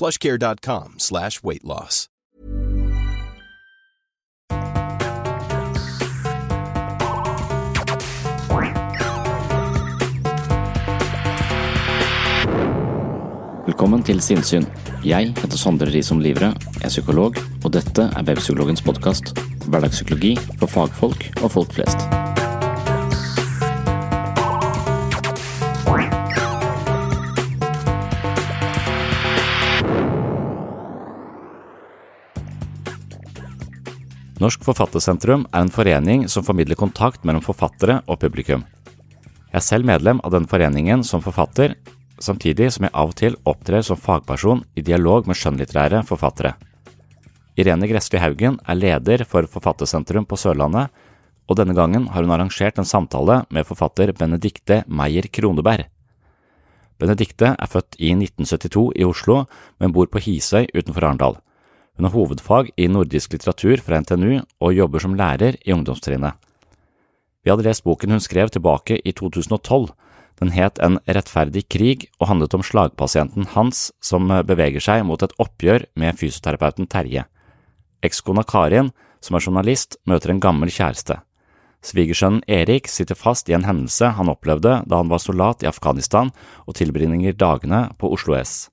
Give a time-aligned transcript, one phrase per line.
[0.00, 2.06] plushcare.com slash weight loss.
[13.70, 14.64] Velkommen til Sinnsyn.
[15.04, 16.50] Jeg heter Sondre Risom Livre,
[16.82, 19.32] er psykolog, og dette er Webpsykologens podkast.
[19.68, 22.19] Hverdagspsykologi for fagfolk og folk flest.
[34.40, 38.62] Norsk Forfattersentrum er en forening som formidler kontakt mellom forfattere og publikum.
[39.50, 41.74] Jeg er selv medlem av den foreningen som forfatter,
[42.16, 46.54] samtidig som jeg av og til opptrer som fagperson i dialog med skjønnlitterære forfattere.
[47.60, 50.88] Irene Gressli Haugen er leder for Forfattersentrum på Sørlandet,
[51.44, 55.84] og denne gangen har hun arrangert en samtale med forfatter Benedicte Meyer Kroneberg.
[56.96, 59.42] Benedicte er født i 1972 i Oslo,
[59.76, 61.40] men bor på Hisøy utenfor Arendal.
[62.00, 66.32] Hun har hovedfag i nordisk litteratur fra NTNU og jobber som lærer i ungdomstrinnet.
[67.44, 69.90] Vi hadde lest boken hun skrev tilbake i 2012.
[70.40, 75.36] Den het En rettferdig krig og handlet om slagpasienten Hans som beveger seg mot et
[75.36, 77.26] oppgjør med fysioterapeuten Terje.
[78.00, 81.20] Ekskona Karin, som er journalist, møter en gammel kjæreste.
[81.84, 86.32] Svigersønnen Erik sitter fast i en hendelse han opplevde da han var soldat i Afghanistan
[86.64, 88.70] og tilbringer dagene på Oslo S.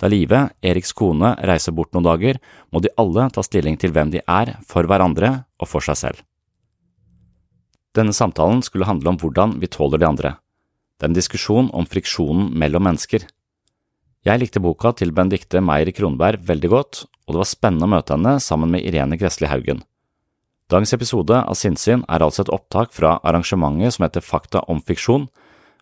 [0.00, 2.40] Da Live, Eriks kone, reiser bort noen dager,
[2.72, 6.22] må de alle ta stilling til hvem de er for hverandre og for seg selv.
[7.96, 10.32] Denne samtalen skulle handle om hvordan vi tåler de andre.
[10.96, 13.26] Det er en diskusjon om friksjonen mellom mennesker.
[14.24, 18.16] Jeg likte boka til Benedicte Meyer Kronberg veldig godt, og det var spennende å møte
[18.16, 19.80] henne sammen med Irene Gressli Haugen.
[20.70, 25.24] Dagens episode av Sinnsyn er altså et opptak fra arrangementet som heter Fakta om fiksjon.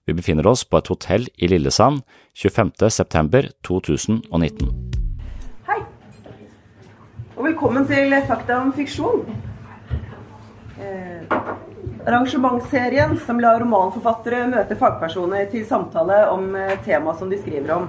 [0.08, 1.98] Vi befinner oss på et hotell i Lillesand
[2.32, 2.70] 25.
[2.88, 4.70] september 2019.
[5.66, 5.82] Hei,
[7.34, 9.26] og velkommen til Fakta om fiksjon.
[10.80, 11.36] Eh,
[12.06, 17.86] arrangementsserien som lar romanforfattere møte fagpersoner til samtale om eh, tema som de skriver om.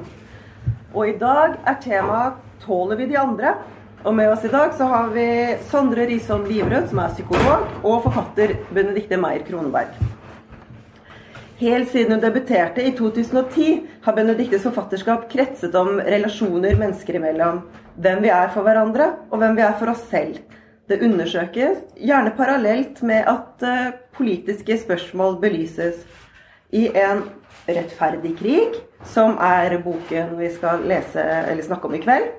[0.92, 3.56] Og i dag er temaet 'Tåler vi de andre?'
[4.04, 8.04] Og med oss i dag så har vi Sondre Risholm Livrød, som er psykolog, og
[8.04, 10.19] forfatter Benedicte Meyer Kroneberg.
[11.60, 17.66] Helt siden hun debuterte i 2010, har Benedictes forfatterskap kretset om relasjoner mennesker imellom.
[18.00, 20.38] Hvem vi er for hverandre, og hvem vi er for oss selv.
[20.88, 26.00] Det undersøkes, gjerne parallelt med at uh, politiske spørsmål belyses.
[26.72, 27.26] I en
[27.68, 32.32] rettferdig krig, som er boken vi skal lese eller snakke om i kveld,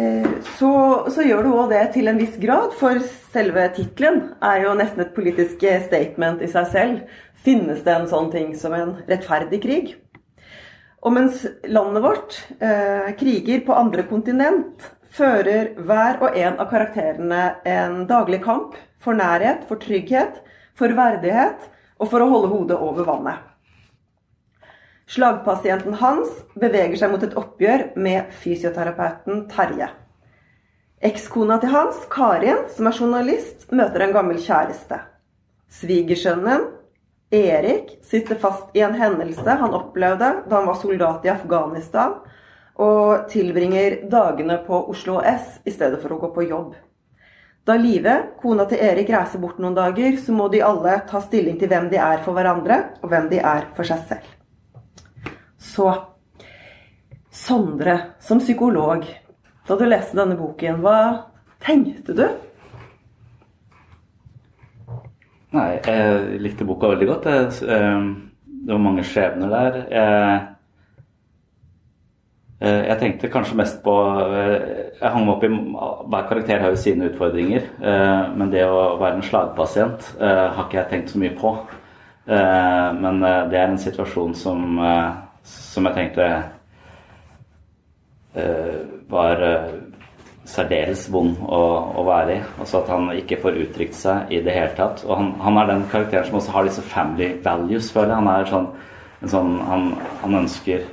[0.00, 0.72] uh, så,
[1.12, 3.04] så, gjør du òg det til en viss grad, for
[3.36, 7.22] selve tittelen er jo nesten et politisk statement i seg selv.
[7.44, 9.94] Finnes det en sånn ting som en rettferdig krig?
[11.04, 17.42] Og mens landet vårt eh, kriger på andre kontinent, fører hver og en av karakterene
[17.68, 20.40] en daglig kamp for nærhet, for trygghet,
[20.74, 21.68] for verdighet
[22.00, 23.42] og for å holde hodet over vannet.
[25.12, 29.90] Slagpasienten hans beveger seg mot et oppgjør med fysioterapeuten Terje.
[31.04, 35.02] Ekskona til Hans, Karin, som er journalist, møter en gammel kjæreste.
[35.68, 36.64] Svigersønnen,
[37.34, 42.16] Erik, sitter fast i en hendelse han opplevde da han var soldat i Afghanistan,
[42.74, 46.72] og tilbringer dagene på Oslo S i stedet for å gå på jobb.
[47.64, 51.56] Da Live, kona til Erik, reiser bort noen dager, så må de alle ta stilling
[51.60, 54.26] til hvem de er for hverandre, og hvem de er for seg selv.
[55.56, 55.92] Så
[57.34, 59.06] Sondre, som psykolog,
[59.66, 60.98] da du leste denne boken, hva
[61.64, 62.26] tenkte du?
[65.54, 67.26] Nei, jeg likte boka veldig godt.
[67.30, 68.06] Eh,
[68.64, 69.76] det var mange skjebner der.
[69.92, 70.40] Jeg,
[72.60, 74.56] eh, jeg tenkte kanskje mest på eh,
[74.98, 77.68] Jeg hang meg opp i Hver karakter har jo sine utfordringer.
[78.34, 81.54] Men det å være en slagpasient har ikke jeg tenkt så mye på.
[82.26, 84.78] Men det er en situasjon som,
[85.44, 86.28] som jeg tenkte
[89.12, 89.42] var
[90.48, 91.62] særdeles vond å,
[91.96, 92.40] å, være i.
[92.60, 95.04] Altså at han ikke får uttrykt seg i det hele tatt.
[95.06, 98.20] Og han, han er den karakteren som også har disse family values, føler jeg.
[98.20, 98.68] Han er sånn,
[99.32, 99.88] sånn han,
[100.20, 100.84] han, ønsker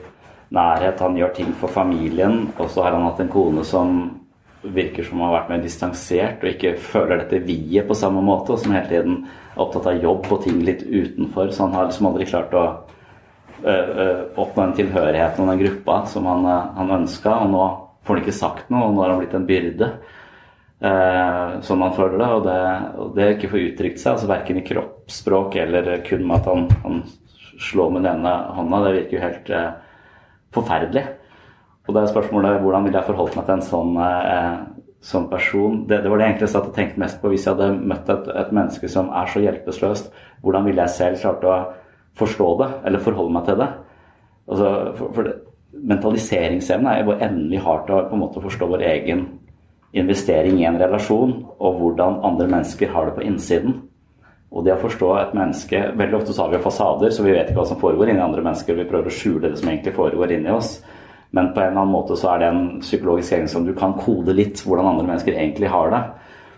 [0.56, 2.45] nærhet, han gjør ting for familien.
[2.57, 4.01] Og så har han hatt en kone som
[4.62, 8.62] virker som har vært mer distansert og ikke føler dette vi-et på samme måte, og
[8.62, 11.50] som hele tiden er opptatt av jobb og ting litt utenfor.
[11.50, 12.65] Så han har liksom aldri klart å
[13.62, 16.45] oppnå den tilhørigheten og den gruppa som han,
[16.77, 17.36] han ønska.
[17.44, 17.65] Og nå
[18.01, 19.92] får han ikke sagt noe, og nå har han blitt en byrde.
[20.81, 22.27] Eh, som han føler det.
[22.33, 22.59] Og det,
[22.98, 26.63] og det ikke får uttrykt seg, altså verken i kroppsspråk eller kun med at han,
[26.81, 27.01] han
[27.62, 29.68] slår med den ene hånda, det virker jo helt eh,
[30.57, 31.03] forferdelig.
[31.86, 34.57] Og det er spørsmålet hvordan ville jeg forholdt meg til en sånn, eh,
[35.12, 35.77] sånn person.
[35.86, 38.09] Det, det, var det egentlig jeg satt og tenkte mest på hvis jeg hadde møtt
[38.15, 40.12] et, et menneske som er så hjelpeløst.
[40.42, 41.62] Hvordan ville jeg selv klart å
[42.18, 43.69] forstå det, eller forholde meg til det?
[44.50, 45.38] Altså, for, for det,
[45.71, 49.23] mentaliseringsevne er hvor endelig har til å på en måte forstå vår egen
[49.97, 53.81] investering i en relasjon, og hvordan andre mennesker har det på innsiden.
[54.51, 57.50] Og det å forstå et menneske Veldig ofte så har vi fasader, så vi vet
[57.50, 58.75] ikke hva som foregår inni andre mennesker.
[58.75, 60.81] Vi prøver å skjule det som egentlig foregår inni oss.
[61.31, 63.63] Men på en eller annen måte så er det en psykologisk egenskap.
[63.63, 66.01] Du kan kode litt hvordan andre mennesker egentlig har det.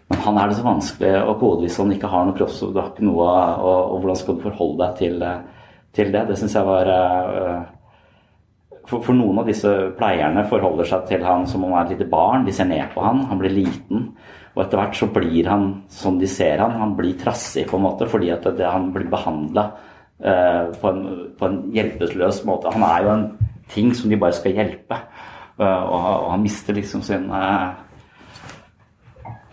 [0.09, 3.27] Men han er det så vanskelig å kode hvis han ikke har noe kroppsspråk, noe,
[3.29, 5.27] og, og, hvordan skal du forholde deg til,
[5.93, 6.25] til det?
[6.29, 7.61] Det syns jeg var uh,
[8.89, 11.97] for, for, noen av disse pleierne forholder seg til han som om han er et
[11.97, 12.45] lite barn.
[12.47, 14.09] De ser ned på han, han blir liten.
[14.53, 17.87] Og etter hvert så blir han som de ser han, han blir trassig på en
[17.87, 19.63] måte fordi at det, han blir behandla
[20.21, 20.91] eh, på,
[21.39, 22.73] på en hjelpeløs måte.
[22.75, 23.25] Han er jo en
[23.73, 24.99] ting som de bare skal hjelpe.
[25.53, 27.73] Uh, og, og, han mister liksom sin uh,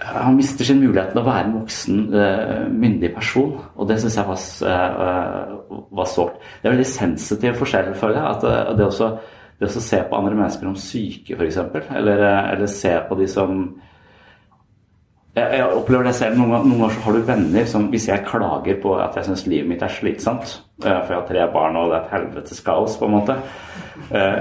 [0.01, 3.53] han mister sin mulighet til å være en voksen, uh, myndig person.
[3.77, 6.41] Og det syns jeg var, uh, var sårt.
[6.61, 8.31] Det er veldig sensitiv forskjell, føler jeg.
[8.31, 9.11] At uh, det, også,
[9.61, 11.61] det å se på andre mennesker som syke, f.eks.,
[12.01, 12.25] eller,
[12.55, 13.63] eller se på de som
[15.37, 16.39] jeg, jeg, opplever det selv.
[16.41, 19.47] Noen, noen ganger så har du venner som Hvis jeg klager på at jeg syns
[19.47, 22.97] livet mitt er slitsomt, for jeg har tre barn og det er et helvetes kaos,
[22.99, 23.37] på en måte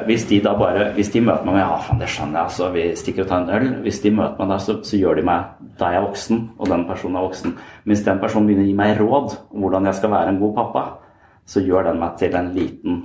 [0.07, 2.71] Hvis de da bare Hvis de møter meg med Ja, faen, det skjønner jeg, altså,
[2.74, 3.69] vi stikker og tar en øl.
[3.86, 6.74] Hvis de møter meg der, så, så gjør de meg Da er jeg voksen, og
[6.74, 7.56] den personen er voksen.
[7.85, 10.57] Mens den personen begynner å gi meg råd om hvordan jeg skal være en god
[10.57, 10.85] pappa,
[11.50, 13.00] så gjør den meg til en liten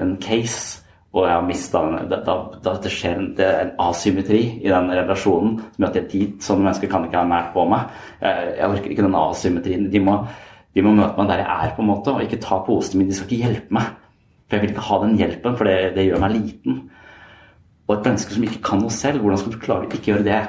[0.00, 0.80] en case
[1.10, 5.56] og jeg har mista det, da, det skjer en, det en, asymmetri i den relasjonen
[5.58, 7.96] som gjør at de, sånne mennesker kan ikke ha nært på meg.
[8.22, 9.88] Jeg, orker ikke den asymmetrien.
[9.90, 10.14] De må,
[10.76, 13.10] de må, møte meg der jeg er, på en måte, og ikke ta posene min.
[13.10, 13.90] De skal ikke hjelpe meg.
[14.46, 16.78] For jeg vil ikke ha den hjelpen, for det, det gjør meg liten.
[17.88, 20.26] Og et menneske som ikke kan noe selv, hvordan skal du klare å ikke gjøre
[20.30, 20.40] det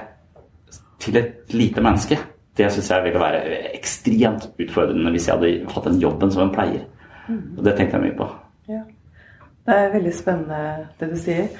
[1.02, 2.20] til et lite menneske?
[2.58, 3.42] Det syns jeg ville være
[3.72, 6.86] ekstremt utfordrende hvis jeg hadde hatt den jobben som en pleier.
[7.26, 7.44] Mm.
[7.58, 8.30] Og det tenkte jeg mye på.
[9.66, 11.52] Det er veldig spennende det du sier.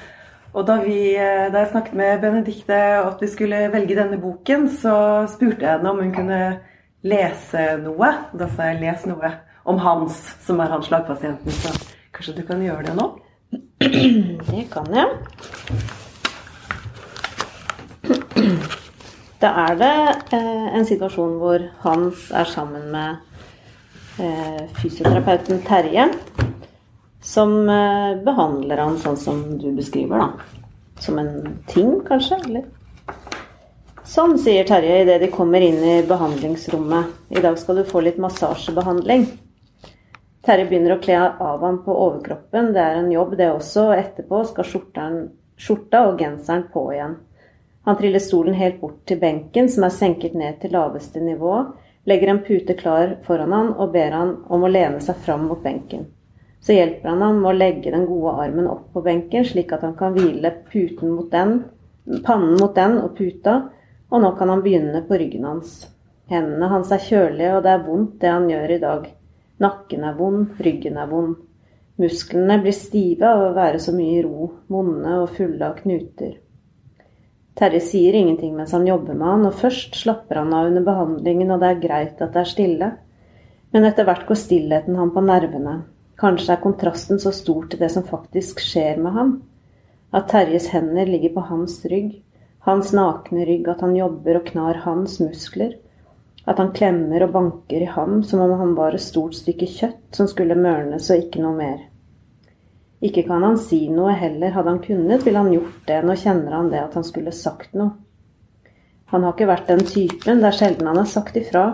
[0.52, 4.18] Og da, vi, eh, da jeg snakket med Benedicte og at vi skulle velge denne
[4.20, 4.96] boken, så
[5.30, 6.40] spurte jeg henne om hun kunne
[7.06, 8.10] lese noe.
[8.36, 9.32] Da sa jeg 'les noe
[9.64, 11.50] om Hans', som er hans slagpasienten.
[11.50, 13.18] Så kanskje du kan gjøre det nå?
[14.50, 15.08] Det kan jeg.
[19.42, 19.94] Da er det
[20.32, 23.16] eh, en situasjon hvor Hans er sammen med
[24.20, 26.08] eh, fysioterapeuten Terje
[27.22, 30.70] som eh, behandler han sånn som du beskriver, da.
[31.02, 32.38] Som en ting, kanskje?
[32.46, 32.66] Eller?
[34.02, 37.14] Sånn, sier Terje idet de kommer inn i behandlingsrommet.
[37.30, 39.28] I dag skal du få litt massasjebehandling.
[40.42, 42.72] Terje begynner å kle av ham på overkroppen.
[42.74, 43.86] Det er en jobb, det også.
[43.92, 45.20] Og etterpå skal skjorten,
[45.54, 47.14] skjorta og genseren på igjen.
[47.86, 51.54] Han triller stolen helt bort til benken, som er senket ned til laveste nivå,
[52.06, 55.62] legger en pute klar foran han og ber han om å lene seg fram mot
[55.62, 56.06] benken.
[56.62, 59.82] Så hjelper han ham med å legge den gode armen opp på benken, slik at
[59.82, 61.56] han kan hvile puten mot den,
[62.22, 63.56] pannen mot den og puta,
[64.12, 65.80] og nå kan han begynne på ryggen hans.
[66.30, 69.08] Hendene hans er kjølige, og det er vondt det han gjør i dag.
[69.62, 71.34] Nakken er vond, ryggen er vond.
[72.02, 76.36] Musklene blir stive av å være så mye i ro, vonde og fulle av knuter.
[77.58, 81.52] Terje sier ingenting mens han jobber med han, og først slapper han av under behandlingen,
[81.52, 82.92] og det er greit at det er stille.
[83.72, 85.82] Men etter hvert går stillheten han på nervene.
[86.22, 89.30] Kanskje er kontrasten så stor til det som faktisk skjer med ham.
[90.14, 92.12] At Terjes hender ligger på hans rygg,
[92.62, 95.72] hans nakne rygg, at han jobber og knar hans muskler.
[96.46, 100.14] At han klemmer og banker i ham som om han var et stort stykke kjøtt
[100.14, 101.82] som skulle mørnes og ikke noe mer.
[103.02, 104.54] Ikke kan han si noe heller.
[104.54, 105.98] Hadde han kunnet, ville han gjort det.
[106.06, 107.96] Nå kjenner han det at han skulle sagt noe.
[109.10, 110.38] Han har ikke vært den typen.
[110.38, 111.66] Det er sjelden han har sagt ifra.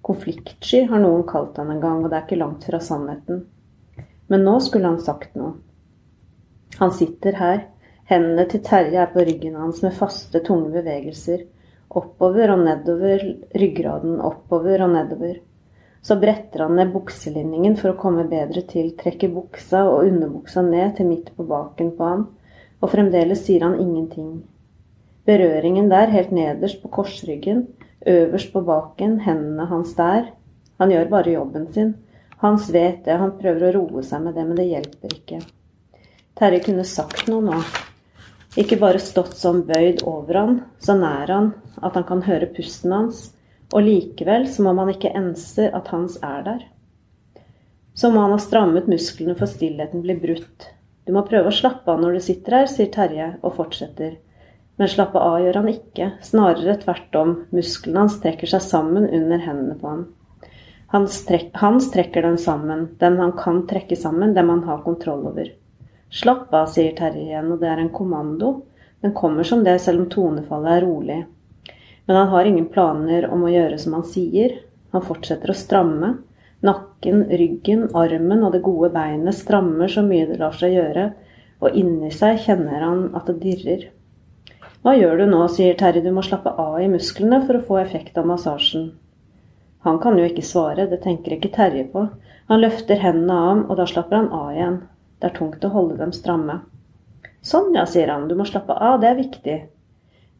[0.00, 3.44] Konfliktsky har noen kalt han en gang, og det er ikke langt fra sannheten.
[4.30, 5.56] Men nå skulle han sagt noe.
[6.78, 7.64] Han sitter her.
[8.10, 11.44] Hendene til Terje er på ryggen hans med faste, tunge bevegelser.
[11.90, 13.22] Oppover og nedover
[13.58, 15.40] ryggraden, oppover og nedover.
[16.02, 20.94] Så bretter han ned bukselinningen for å komme bedre til, trekker buksa og underbuksa ned
[20.96, 22.22] til midt på baken på ham,
[22.80, 24.40] og fremdeles sier han ingenting.
[25.28, 27.66] Berøringen der, helt nederst på korsryggen,
[28.08, 30.30] øverst på baken, hendene hans der.
[30.80, 31.92] Han gjør bare jobben sin.
[32.40, 35.40] Hans vet det, han prøver å roe seg med det, men det hjelper ikke.
[36.40, 37.58] Terje kunne sagt noe nå.
[38.58, 41.50] Ikke bare stått sånn bøyd over han, så nær han
[41.84, 43.26] at han kan høre pusten hans,
[43.70, 46.62] og likevel så må man ikke enser at hans er der.
[47.94, 50.70] Så må han ha strammet musklene for stillheten blir brutt.
[51.04, 54.16] Du må prøve å slappe av når du sitter her, sier Terje og fortsetter.
[54.80, 59.44] Men slappe av gjør han ikke, snarere tvert om, musklene hans trekker seg sammen under
[59.44, 60.06] hendene på ham.
[60.92, 65.26] Hans, strek, han strekker den sammen, den han kan trekke sammen, den man har kontroll
[65.30, 65.52] over.
[66.10, 68.48] Slapp av, sier Terje igjen, og det er en kommando.
[68.98, 71.18] Den kommer som det, selv om tonefallet er rolig.
[72.08, 74.56] Men han har ingen planer om å gjøre som han sier.
[74.90, 76.08] Han fortsetter å stramme.
[76.66, 81.04] Nakken, ryggen, armen og det gode beinet strammer så mye det lar seg gjøre,
[81.62, 83.86] og inni seg kjenner han at det dirrer.
[84.82, 87.78] Hva gjør du nå, sier Terje, du må slappe av i musklene for å få
[87.84, 88.90] effekt av massasjen.
[89.86, 92.06] Han kan jo ikke svare, det tenker ikke Terje på.
[92.50, 94.78] Han løfter hendene av ham, og da slapper han av igjen.
[95.20, 96.60] Det er tungt å holde dem stramme.
[97.40, 99.58] Sånn ja, sier han, du må slappe av, det er viktig.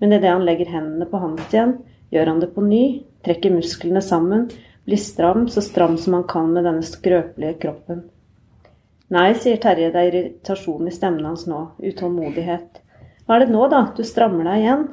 [0.00, 1.78] Men idet han legger hendene på hans igjen,
[2.12, 2.84] gjør han det på ny,
[3.24, 4.48] trekker musklene sammen,
[4.84, 8.04] blir stram, så stram som han kan med denne skrøpelige kroppen.
[9.10, 12.82] Nei, sier Terje, det er irritasjon i stemmen hans nå, utålmodighet.
[13.24, 14.84] Hva er det nå, da, du strammer deg igjen?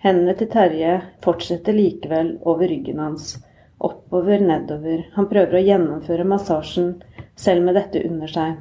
[0.00, 3.34] Hendene til Terje fortsetter likevel over ryggen hans,
[3.76, 5.02] oppover, nedover.
[5.16, 6.94] Han prøver å gjennomføre massasjen
[7.36, 8.54] selv med dette under seg.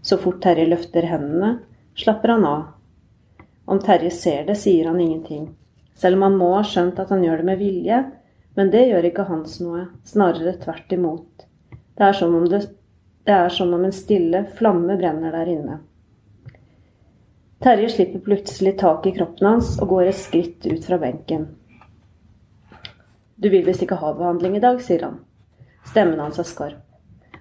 [0.00, 1.58] Så fort Terje løfter hendene,
[1.96, 2.64] slapper han av.
[3.64, 5.50] Om Terje ser det, sier han ingenting.
[5.94, 8.02] Selv om han må ha skjønt at han gjør det med vilje.
[8.54, 11.46] Men det gjør ikke Hans noe, snarere tvert imot.
[11.94, 12.60] Det er som om, det,
[13.26, 15.78] det er som om en stille flamme brenner der inne.
[17.62, 21.46] Terje slipper plutselig tak i kroppen hans og går et skritt ut fra benken.
[23.36, 25.20] Du vil visst ikke ha behandling i dag, sier han.
[25.86, 26.80] Stemmen hans er skarp.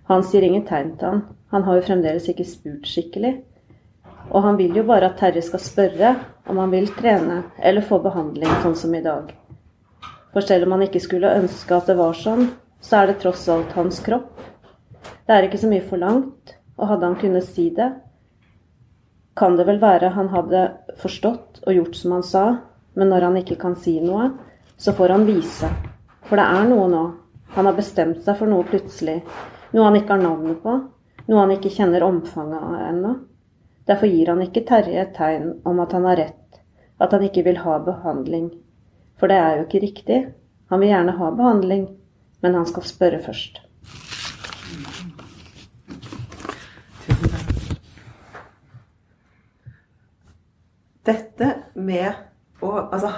[0.10, 1.22] Han sier ingen tegn til han.
[1.54, 3.38] Han har jo fremdeles ikke spurt skikkelig.
[4.32, 6.16] Og han vil jo bare at Terje skal spørre
[6.50, 9.32] om han vil trene eller få behandling sånn som i dag.
[10.34, 12.50] For selv om han ikke skulle ønske at det var sånn,
[12.84, 14.32] så er det tross alt hans kropp.
[15.28, 17.92] Det er ikke så mye forlangt, og hadde han kunnet si det,
[19.36, 20.64] kan det vel være han hadde
[21.02, 22.46] forstått og gjort som han sa,
[22.94, 24.30] men når han ikke kan si noe,
[24.78, 25.70] så får han vise.
[26.28, 27.04] For det er noe nå.
[27.54, 29.22] Han har bestemt seg for noe plutselig.
[29.74, 30.76] Noe han ikke har navnet på.
[31.30, 33.14] Noe han ikke kjenner omfanget av ennå.
[33.90, 36.62] Derfor gir han ikke Terje et tegn om at han har rett,
[37.04, 38.48] at han ikke vil ha behandling.
[39.20, 40.20] For det er jo ikke riktig.
[40.72, 41.88] Han vil gjerne ha behandling,
[42.42, 43.60] men han skal spørre først.
[51.06, 52.14] Dette med
[52.64, 53.10] å Altså,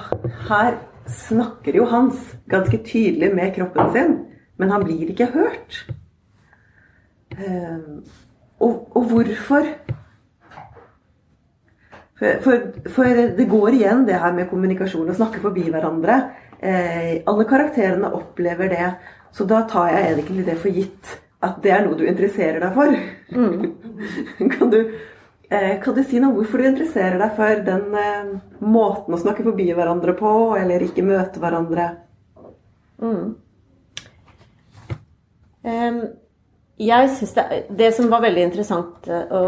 [0.47, 2.17] her snakker jo Hans
[2.49, 4.15] ganske tydelig med kroppen sin,
[4.57, 5.83] men han blir ikke hørt.
[7.35, 8.01] Uh,
[8.63, 9.67] og, og hvorfor
[12.15, 12.61] for, for,
[12.95, 16.15] for, det går igjen det her med kommunikasjon og snakke forbi hverandre.
[16.63, 18.91] Eh, alle karakterene opplever det.
[19.35, 22.77] Så da tar jeg egentlig det for gitt at det er noe du interesserer deg
[22.77, 22.95] for.
[23.35, 23.65] Mm.
[24.53, 24.79] kan, du,
[25.49, 28.35] kan, du, si noe om hvorfor du interesserer deg for den eh,
[28.65, 31.89] måten å snakke forbi hverandre på, eller ikke møte hverandre?
[33.01, 33.35] Mm.
[36.77, 39.41] Jeg synes det, det som var veldig interessant eh, å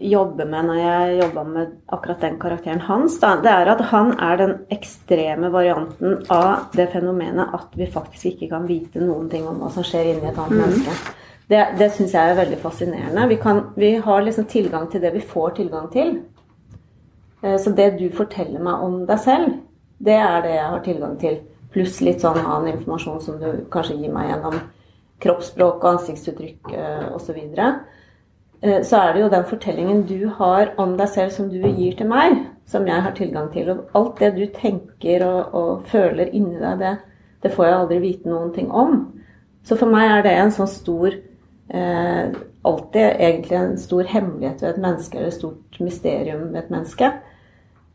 [0.00, 4.14] jobbe med når jeg jobba med akkurat den karakteren hans, da, det er at han
[4.16, 9.44] er den ekstreme varianten av det fenomenet at vi faktisk ikke kan vite noen ting
[9.48, 10.62] om hva som skjer inni et annet mm.
[10.62, 11.16] menneske.
[11.50, 13.26] Det, det syns jeg er veldig fascinerende.
[13.28, 16.12] Vi, kan, vi har liksom tilgang til det vi får tilgang til.
[17.42, 19.54] Eh, så det du forteller meg om deg selv,
[19.98, 21.40] det er det jeg har tilgang til.
[21.74, 24.60] Pluss litt sånn annen informasjon som du kanskje gir meg gjennom
[25.20, 27.38] kroppsspråk og ansiktsuttrykk eh, osv.
[27.40, 27.68] Så,
[28.62, 31.96] eh, så er det jo den fortellingen du har om deg selv som du gir
[31.98, 33.72] til meg, som jeg har tilgang til.
[33.74, 36.94] Og alt det du tenker og, og føler inni deg, det,
[37.42, 39.02] det, får jeg aldri vite noen ting om.
[39.66, 41.18] Så for meg er det en sånn stor
[41.74, 46.72] eh, Alltid egentlig en stor hemmelighet ved et menneske, eller et stort mysterium ved et
[46.74, 47.08] menneske.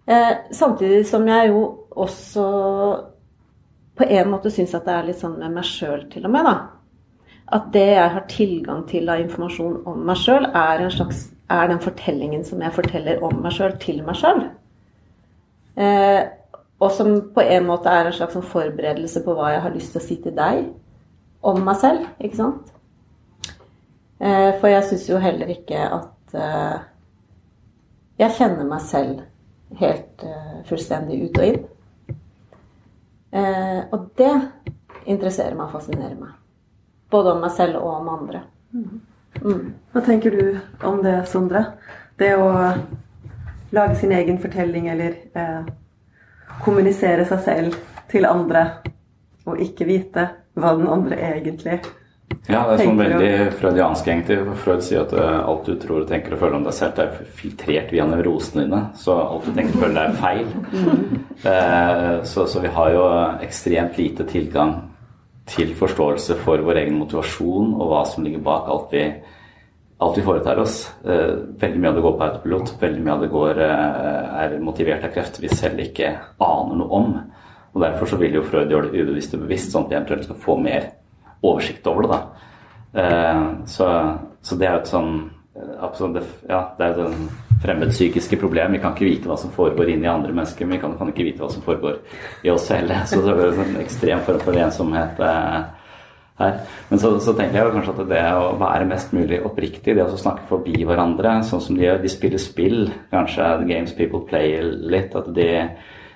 [0.10, 2.46] Eh, samtidig som jeg jo også
[3.96, 6.50] på en måte syns at det er litt sånn med meg sjøl, til og med,
[6.50, 6.56] da
[7.54, 12.46] at det jeg har tilgang til av informasjon om meg sjøl, er, er, den fortellingen
[12.48, 14.48] som jeg forteller om meg sjøl, til meg sjøl.
[15.78, 16.24] Eh,
[16.82, 19.94] og som på en måte er en slags sånn forberedelse på hva jeg har lyst
[19.94, 20.64] til å si til deg
[21.46, 22.08] om meg selv.
[22.20, 22.72] Ikke sant?
[24.20, 26.76] Eh, for jeg syns jo heller ikke at eh,
[28.16, 29.26] Jeg kjenner meg selv
[29.76, 31.64] helt eh, fullstendig ut og inn.
[33.36, 34.32] Og det
[35.12, 36.38] interesserer meg og fascinerer meg.
[37.12, 38.46] Både om meg selv og om andre.
[38.72, 39.66] Mm.
[39.92, 41.66] Hva tenker du om det, Sondre?
[42.16, 42.48] Det å
[43.76, 45.68] lage sin egen fortelling eller eh,
[46.64, 47.78] kommunisere seg selv
[48.12, 48.66] til andre
[49.46, 51.82] og ikke vite hva den andre egentlig
[52.46, 54.58] ja, det er sånn veldig freudiansk, egentlig.
[54.62, 57.06] Freud sier at uh, alt du tror og tenker og føler om deg selv, det
[57.06, 58.82] er filtrert via nevrosene dine.
[59.02, 60.52] Så alt du tenker og føler, er feil.
[60.76, 61.16] Mm.
[61.46, 63.08] Uh, så, så, vi har jo
[63.46, 64.76] ekstremt lite tilgang
[65.50, 69.04] til forståelse for vår egen motivasjon og hva som ligger bak alt vi,
[70.02, 70.80] alt vi foretar oss.
[71.06, 72.74] Eh, veldig mye av det går på autopilot.
[72.82, 76.90] Veldig mye av det går, eh, er motivert av krefter vi selv ikke aner noe
[76.90, 77.14] om.
[77.76, 80.24] Og Derfor så vil jo Freud gjøre det ubevisst og bevisst, sånn at vi eventuelt
[80.24, 80.90] skal få mer
[81.52, 82.18] oversikt over det.
[82.18, 82.52] da.
[83.02, 83.90] Eh, så,
[84.42, 85.16] så det er jo et sånn
[85.80, 87.30] absolutt, ja, det er et sånn
[87.64, 88.76] fremmedpsykiske problem.
[88.76, 91.28] Vi kan ikke vite hva som foregår inni andre mennesker, men vi kan, kan, ikke
[91.30, 92.02] vite hva som foregår
[92.46, 92.94] i oss selv.
[93.10, 95.58] Så det er en ekstrem form for ensomhet eh,
[96.42, 96.60] her.
[96.90, 100.20] Men så, så, tenker jeg kanskje at det å være mest mulig oppriktig, det å
[100.20, 102.82] snakke forbi hverandre, sånn som de gjør, de spiller spill,
[103.14, 105.48] kanskje games people play litt, at de,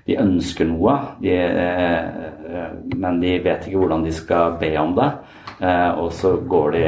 [0.09, 5.09] de ønsker noe, de, eh, men de vet ikke hvordan de skal be om det.
[5.61, 6.85] Eh, og så går de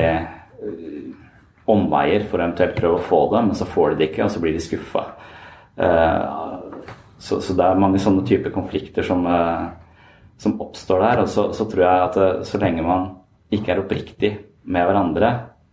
[1.71, 4.33] omveier for å eventuelt prøve å få det, men så får de det ikke, og
[4.33, 5.05] så blir de skuffa.
[5.75, 6.25] Eh,
[7.21, 9.69] så, så, det er mange sånne typer konflikter som, eh,
[10.41, 11.23] som oppstår der.
[11.23, 13.09] Og så, så, tror jeg at eh, så lenge man
[13.53, 14.31] ikke er oppriktig
[14.71, 15.31] med hverandre,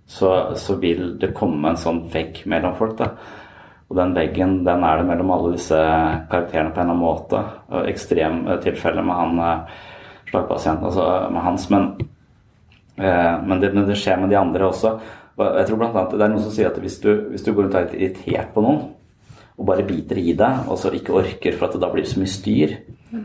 [0.08, 2.96] så, så vil det komme en sånn vegg mellom folk.
[3.00, 3.12] da.
[3.88, 5.78] Og den veggen den er det mellom alle disse
[6.28, 7.40] karakterene på en eller annen måte.
[7.88, 9.38] Ekstremtilfeller med han
[10.28, 11.64] slagpasienten, altså med hans.
[11.72, 11.86] Men,
[12.98, 14.92] men det, det, skjer med de andre også.
[15.38, 17.64] Jeg tror blant annet Det er noen som sier at hvis du, hvis du går
[17.64, 18.80] rundt og er litt irritert på noen,
[19.58, 22.20] og bare biter i deg, og så ikke orker for at det da blir så
[22.20, 22.76] mye styr
[23.10, 23.24] mm.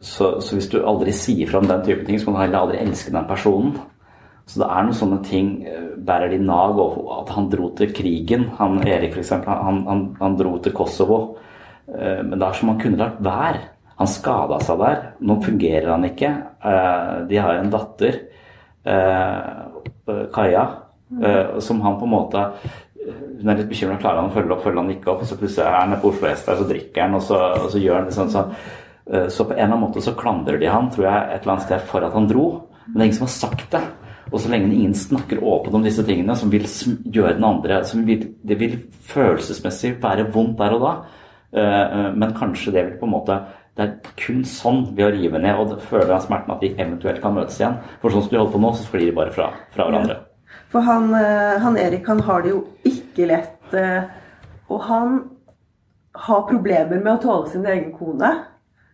[0.00, 2.64] så, så, hvis du aldri sier fra om den type ting, så kan du heller
[2.64, 3.76] aldri elske den personen.
[4.44, 7.94] Så det er noen sånne ting eh, Bærer de nag over at han dro til
[7.96, 8.50] krigen?
[8.58, 9.32] Han Erik, f.eks.
[9.46, 11.20] Han, han, han dro til Kosovo.
[11.88, 13.62] Eh, men det er som han kunne lagt være.
[14.00, 15.02] Han skada seg der.
[15.24, 16.32] Nå fungerer han ikke.
[17.30, 18.16] De har en datter,
[20.34, 20.64] Kaja,
[21.62, 22.42] som han på en måte
[23.38, 24.00] Hun er litt bekymra.
[24.02, 25.22] Klarer han å følge opp, følger han ikke opp?
[25.22, 27.70] Og så plutselig er han på Oslo S der, så drikker han, og så, og
[27.70, 28.34] så gjør han det sånn.
[28.34, 28.44] Så,
[29.30, 31.68] så på en eller annen måte så klandrer de han, tror jeg, et eller annet
[31.68, 32.48] sted for at han dro.
[32.88, 33.84] Men det er ingen som har sagt det.
[34.30, 36.64] Og så lenge ingen snakker åpent om disse tingene, som vil
[37.04, 40.94] gjøre den andre som vil, Det vil følelsesmessig være vondt der og da,
[41.54, 43.38] uh, men kanskje det vil på en måte
[43.74, 47.34] det er kun sånn ved å rive ned og føle smerten at de eventuelt kan
[47.34, 47.80] møtes igjen.
[48.02, 50.18] For sånn som de holder på nå, så flyr de bare fra, fra hverandre.
[50.70, 53.74] For han, eh, han, Erik han har det jo ikke lett.
[53.74, 54.06] Eh,
[54.70, 55.16] og han
[56.28, 58.30] har problemer med å tåle sin egen kone.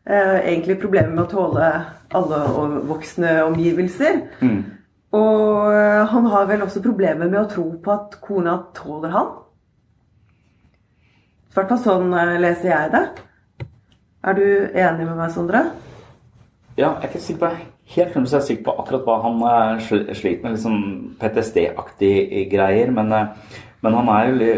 [0.09, 1.71] Eh, egentlig problemer med å tåle
[2.17, 2.41] alle
[2.89, 4.23] voksne omgivelser.
[4.41, 4.63] Mm.
[5.17, 5.73] Og
[6.13, 9.33] han har vel også problemer med å tro på at kona tåler han.
[11.51, 13.05] I hvert fall sånn leser jeg det.
[14.21, 15.65] Er du enig med meg, Sondre?
[16.77, 17.51] Ja, jeg er ikke sikker på
[17.91, 19.81] helt jeg er sikker på akkurat hva han uh,
[20.15, 20.61] sliter med.
[20.63, 20.83] Sånn
[21.21, 22.93] PTSD-aktige greier.
[22.95, 23.11] Men,
[23.83, 24.53] men, han er jo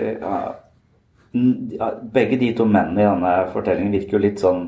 [2.12, 4.66] Begge de to mennene i denne fortellingen virker jo litt sånn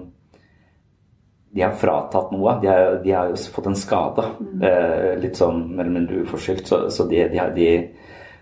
[1.54, 2.56] de er fratatt noe.
[2.62, 4.24] De, er, de har jo fått en skade.
[4.58, 6.66] Eh, litt sånn mer eller mindre uforskyldt.
[6.66, 7.68] Så, så de, de, de,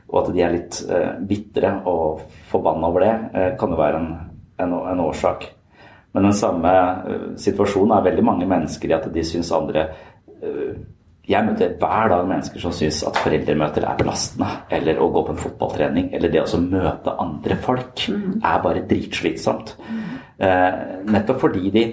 [0.08, 4.00] og at de er litt eh, bitre og forbanna over det, eh, kan jo være
[4.00, 4.08] en,
[4.64, 5.44] en, en, årsak.
[6.16, 9.86] Men den samme eh, situasjonen er veldig mange mennesker i at de syns andre
[10.40, 10.72] eh,
[11.22, 14.48] jeg møter hver dag mennesker som syns at foreldremøter er belastende.
[14.74, 16.08] Eller å gå på en fotballtrening.
[16.16, 19.76] Eller det å møte andre folk er bare dritslitsomt.
[20.42, 20.80] Eh,
[21.12, 21.84] nettopp fordi de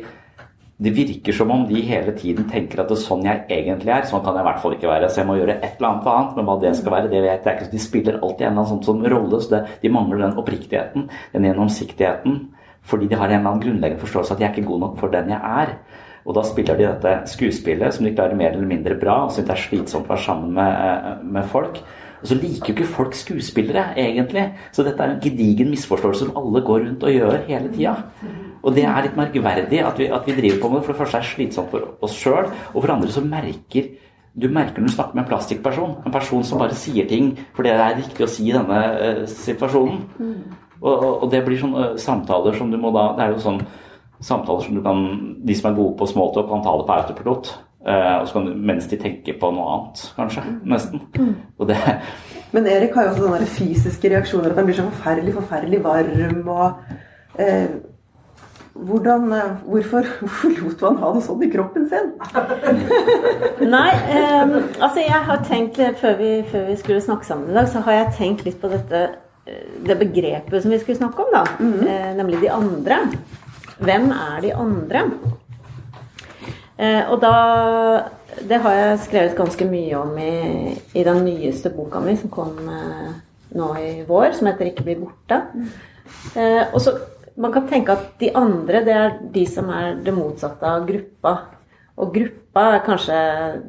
[0.79, 4.05] det virker som om de hele tiden tenker at det er sånn jeg egentlig er.
[4.07, 5.09] Sånn kan jeg i hvert fall ikke være.
[5.11, 6.37] Så jeg må gjøre et eller annet annet.
[6.37, 7.67] Men hva det skal være, det vet jeg ikke.
[7.73, 9.41] De spiller alltid en eller annen sånn, sånn rolle.
[9.43, 12.39] Så det, de mangler den oppriktigheten, den gjennomsiktigheten.
[12.87, 15.11] Fordi de har en eller annen grunnleggende forståelse at jeg er ikke god nok for
[15.11, 15.75] den jeg er.
[16.23, 19.49] Og da spiller de dette skuespillet som de klarer mer eller mindre bra, og syns
[19.49, 21.81] det er slitsomt å være sammen med, med folk.
[22.19, 24.49] Og så liker jo ikke folk skuespillere, egentlig.
[24.75, 27.97] Så dette er en gedigen misforståelse som alle går rundt og gjør hele tida.
[28.63, 30.85] Og det er litt merkverdig at vi, at vi, driver på med det.
[30.85, 33.91] For det første er det slitsomt for oss sjøl, og for andre så merker
[34.39, 35.95] du merker når du snakker med en plastikkperson.
[36.05, 39.23] En person som bare sier ting fordi det er riktig å si i denne uh,
[39.29, 40.03] situasjonen.
[40.79, 43.57] Og, og, og, det blir sånne samtaler som du må da Det er jo sånn
[44.23, 45.01] samtaler som du kan
[45.43, 47.51] De som er gode på smalltalk, kan ta det på autopilot.
[47.79, 50.45] Uh, og så kan du, mens de tenker på noe annet, kanskje.
[50.67, 51.03] Nesten.
[51.57, 51.79] Og det
[52.53, 54.53] Men Erik har jo også sånne fysiske reaksjoner.
[54.53, 56.79] At han blir så forferdelig, forferdelig varm og
[57.39, 57.75] uh,
[58.85, 62.11] hvordan, eh, hvorfor, hvorfor lot man ha det sånn i kroppen sin?
[63.75, 63.89] Nei,
[64.43, 67.83] um, altså jeg har tenkt før vi, før vi, skulle snakke sammen i dag, så
[67.87, 69.03] har jeg tenkt litt på dette
[69.49, 71.43] eh, det begrepet som vi skulle snakke om, da.
[71.59, 71.89] Mm -hmm.
[71.89, 72.99] eh, nemlig de andre.
[73.79, 75.03] Hvem er de andre?
[76.77, 78.03] Eh, og da
[78.49, 82.69] Det har jeg skrevet ganske mye om i, i den nyeste boka mi som kom
[82.69, 83.13] eh,
[83.51, 85.41] nå i vår, som heter 'Ikke bli borte'.
[86.73, 86.91] og så
[87.39, 91.33] man kan tenke at de andre, det er de som er det motsatte av gruppa.
[91.99, 93.15] Og gruppa er kanskje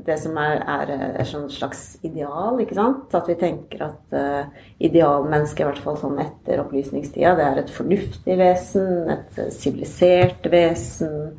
[0.07, 3.15] det som er, er et slags ideal, ikke sant?
[3.19, 7.75] At vi tenker at uh, idealmennesket, i hvert fall sånn etter opplysningstida, det er et
[7.75, 11.35] fornuftig vesen, et sivilisert vesen,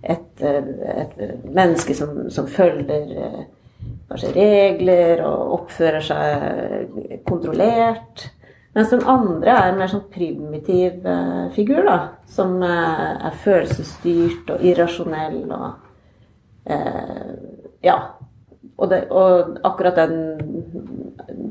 [0.00, 3.10] et, et, menneske som, som følger
[4.08, 8.30] kanskje regler og oppfører seg kontrollert.
[8.72, 11.98] Mens den andre er en mer sånn primitiv eh, figur, da.
[12.30, 15.70] Som eh, er følelsesstyrt og irrasjonell og
[16.70, 17.30] uh,
[17.86, 17.98] Ja.
[18.80, 20.14] Og, det, og, akkurat den,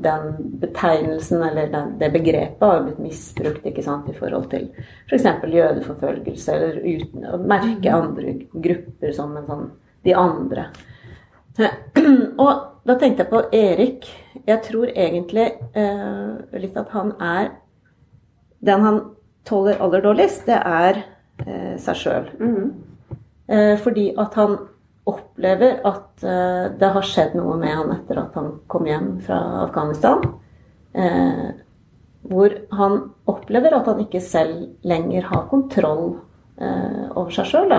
[0.02, 0.24] den
[0.62, 4.66] betegnelsen, eller den, det begrepet, har blitt misbrukt ikke sant, i forhold til
[5.06, 5.28] f.eks.
[5.42, 9.68] For jødeforfølgelse, eller uten å merke andre grupper som en sånn
[10.08, 10.66] de andre.
[12.44, 12.50] Og
[12.86, 14.08] da tenkte jeg på Erik.
[14.46, 15.46] Jeg tror egentlig
[15.76, 17.50] eh, litt at han er
[18.60, 19.00] Den han
[19.48, 20.98] tåler aller dårligst, det er
[21.46, 22.26] eh, seg sjøl.
[22.36, 23.16] Mm.
[23.48, 24.58] Eh, fordi at han
[25.08, 29.38] opplever at eh, det har skjedd noe med han etter at han kom hjem fra
[29.64, 30.26] Afghanistan.
[30.92, 31.48] Eh,
[32.28, 32.98] hvor han
[33.30, 36.18] opplever at han ikke selv lenger har kontroll
[36.60, 37.72] eh, over seg sjøl.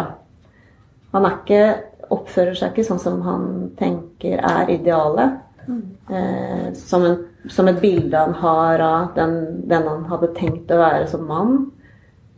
[1.13, 1.63] Han er ikke
[2.11, 3.47] oppfører seg ikke sånn som han
[3.79, 5.39] tenker er idealet.
[5.67, 5.81] Mm.
[6.09, 7.17] Eh, som, en,
[7.49, 9.35] som, et bilde han har av den,
[9.69, 11.59] den, han hadde tenkt å være som mann.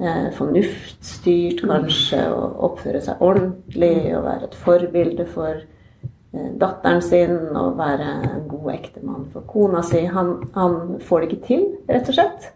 [0.01, 7.37] Eh, fornuftstyrt, kanskje, og oppføre seg ordentlig og være et forbilde for eh, datteren sin
[7.53, 10.03] og være en god ektemann for kona si.
[10.11, 12.51] Han, han, får det ikke til, rett og slett.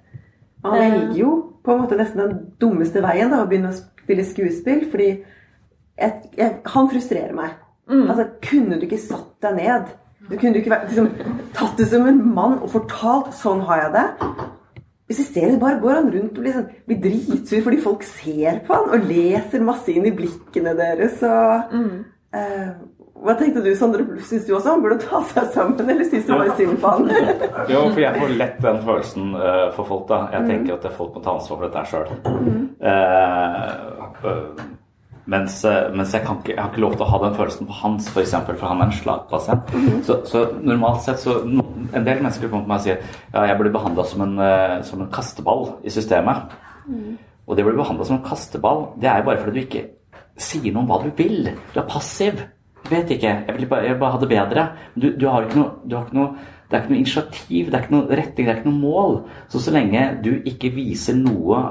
[0.65, 1.31] Han velger jo
[1.63, 4.87] på en måte nesten den dummeste veien da, å begynne å spille skuespill.
[4.91, 5.11] fordi
[5.97, 7.55] jeg, jeg, Han frustrerer meg.
[7.89, 8.09] Mm.
[8.09, 9.95] Altså, Kunne du ikke satt deg ned?
[10.27, 11.09] Du kunne ikke liksom,
[11.55, 14.27] tatt det som en mann og fortalt 'sånn har jeg det'.
[15.07, 18.03] Hvis vi ser det, bare går han rundt og blir, sånn, blir dritsur fordi folk
[18.03, 21.21] ser på han og leser masse inn i blikkene deres.
[21.23, 21.93] Og, mm.
[22.35, 22.73] uh,
[23.23, 24.03] hva tenkte du, Sondre?
[24.19, 27.07] Syns du også han burde ta seg sammen, eller syns du bare synd på han?
[27.71, 30.19] jo, for jeg får lett den følelsen uh, for folk, da.
[30.35, 30.49] Jeg mm.
[30.51, 32.07] tenker at folk må ta ansvar for dette sjøl.
[32.27, 32.67] Mm.
[32.83, 34.67] Uh,
[35.27, 37.77] mens, eh, mens jeg, ikke, jeg, har ikke lov til å ha den følelsen på
[37.81, 39.73] hans, f.eks., for, eksempel, for han er en slagpasient.
[39.73, 40.01] Mm -hmm.
[40.03, 41.39] så, så, normalt sett så
[41.93, 42.97] En del mennesker kommer til meg og sier
[43.33, 46.35] ja, jeg blir behandla som, uh, som, en kasteball i systemet.
[46.87, 47.17] Mm.
[47.47, 49.85] Og det å bli behandla som en kasteball, det er jo bare fordi du ikke
[50.37, 51.49] sier noe om hva du vil.
[51.73, 52.33] Du er passiv.
[52.83, 53.43] Du vet ikke.
[53.47, 54.69] Jeg vil bare, jeg vil bare ha det bedre.
[54.95, 56.35] Du, du, har noe, du har ikke noe
[56.69, 59.21] det er ikke noe initiativ, det er ikke noe retning, det er ikke noe mål.
[59.47, 61.61] Så så lenge du ikke viser noe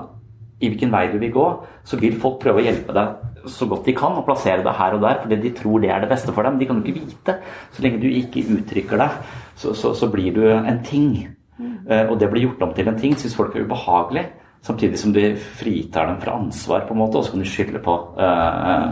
[0.60, 1.46] i hvilken vei du vil gå,
[1.84, 4.96] så vil folk prøve å hjelpe deg så godt de kan og plassere det her
[4.96, 6.58] og der, fordi de tror det er det beste for dem.
[6.58, 7.36] De kan jo ikke vite.
[7.72, 9.20] Så lenge du ikke uttrykker deg,
[9.56, 11.12] så, så, så blir du en ting.
[11.58, 11.76] Mm.
[11.88, 14.26] Uh, og det blir gjort om til en ting, syns folk er ubehagelig.
[14.66, 15.20] Samtidig som du
[15.60, 18.88] fritar dem fra ansvar, på en måte, og så kan du skylde på uh,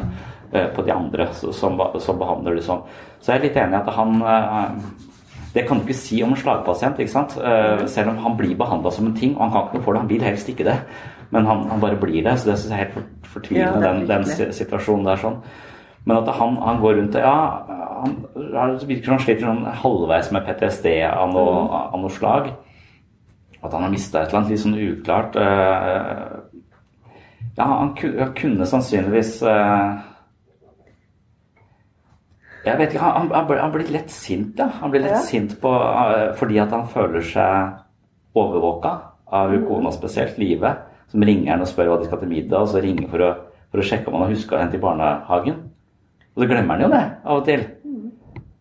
[0.55, 2.85] uh, på de andre som, som, behandler det sånn.
[3.19, 4.23] Så jeg er litt enig i at han
[5.55, 7.37] Det kan du ikke si om en slagpasient, ikke sant?
[7.87, 10.01] selv om han blir behandla som en ting, og han kan ikke noe for det,
[10.03, 10.75] han vil helst ikke det.
[11.31, 14.07] Men han, han bare blir det, så det syns jeg er helt fortvilende, ja, den,
[14.09, 15.41] den, situasjonen der sånn.
[16.05, 17.37] Men at han, han går rundt og Ja,
[18.05, 18.17] han,
[18.53, 21.77] han virker som han sliter sånn halvveis med PTSD av noe, mm.
[21.81, 22.51] av noe slag.
[23.65, 25.39] At han har mista et eller annet litt sånn uklart.
[25.41, 26.67] Uh,
[27.57, 30.03] ja, han kunne, sannsynligvis uh,
[32.65, 34.69] Jeg vet ikke, han, han, han blir lett sint, ja.
[34.83, 35.25] Han blir litt ja.
[35.25, 37.81] sint på, uh, fordi at han føler seg
[38.37, 38.95] overvåka
[39.35, 40.75] av kona, spesielt Live,
[41.15, 43.31] som ringer han og spør hva de skal til middag, og så ringer for å,
[43.71, 45.61] for å sjekke om han har huska henne til barnehagen.
[46.35, 47.63] Og så glemmer han jo det av og til.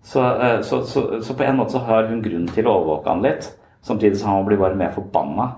[0.03, 3.09] Så, eh, så, så, så, på en måte så har hun grunn til å overvåke
[3.09, 3.47] han litt.
[3.83, 5.49] Samtidig så han blir bare mer forbanna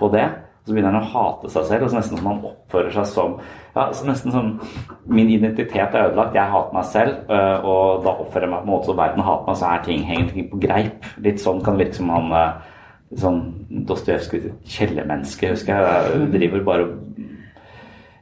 [0.00, 0.24] på det.
[0.60, 3.08] Og så begynner han å hate seg selv, og så nesten som han oppfører seg
[3.10, 3.36] som
[3.74, 4.48] ja, så nesten som
[5.10, 8.68] Min identitet er ødelagt, jeg hater meg selv, eh, og da oppfører jeg meg på
[8.68, 11.08] en måte så verden hater meg, så er ting henger ting på greip.
[11.24, 12.69] Litt sånn kan det virke som han eh,
[13.18, 13.40] sånn
[13.88, 16.26] Dostojevskij kjellermenneske, husker jeg.
[16.34, 16.90] Driver bare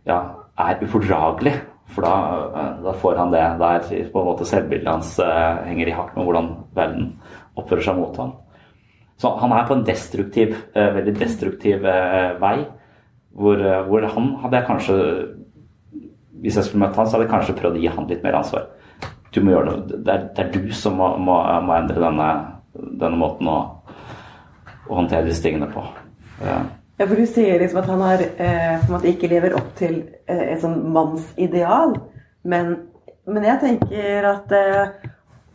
[0.09, 0.21] ja,
[0.59, 1.59] er ufordragelig.
[1.89, 2.15] For da,
[2.61, 6.13] eh, da, får han det der på en måte selvbildet hans uh, henger i hakk
[6.17, 7.07] med hvordan verden
[7.57, 8.35] oppfører seg mot ham.
[9.19, 12.59] Så han er på en destruktiv, uh, veldig destruktiv uh, vei.
[13.39, 14.95] Hvor, hvor, han hadde jeg kanskje
[16.43, 18.39] Hvis jeg skulle møtt han, så hadde jeg kanskje prøvd å gi han litt mer
[18.41, 18.65] ansvar.
[19.35, 19.99] Du må gjøre det.
[20.07, 22.29] Det er, det er du som må, må, må endre denne,
[22.75, 23.59] denne, måten å,
[24.89, 25.85] å håndtere disse tingene på.
[26.43, 26.63] Ja.
[26.99, 29.75] Ja, for Du sier liksom at han har, eh, på en måte ikke lever opp
[29.79, 31.95] til eh, et sånn mannsideal.
[32.43, 32.75] Men,
[33.27, 35.13] men jeg tenker at eh,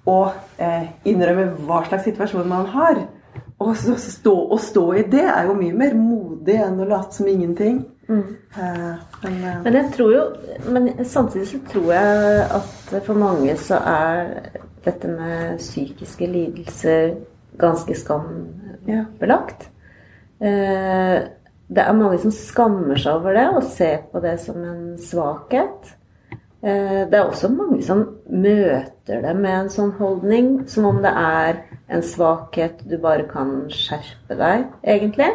[0.08, 0.20] å
[0.58, 3.02] eh, innrømme hva slags situasjon man har,
[3.64, 7.16] og så stå, å stå i det, er jo mye mer modig enn å late
[7.20, 7.84] som ingenting.
[8.08, 8.24] Mm.
[8.56, 10.24] Eh, men, eh, men, jeg tror jo
[10.68, 14.34] Men samtidig så tror jeg at for mange så er
[14.84, 17.14] dette med psykiske lidelser
[17.60, 19.70] ganske skambelagt.
[20.44, 21.18] Eh,
[21.74, 25.94] det er mange som skammer seg over det og ser på det som en svakhet.
[26.64, 31.12] Eh, det er også mange som møter det med en sånn holdning, som om det
[31.12, 35.32] er en svakhet du bare kan skjerpe deg, egentlig.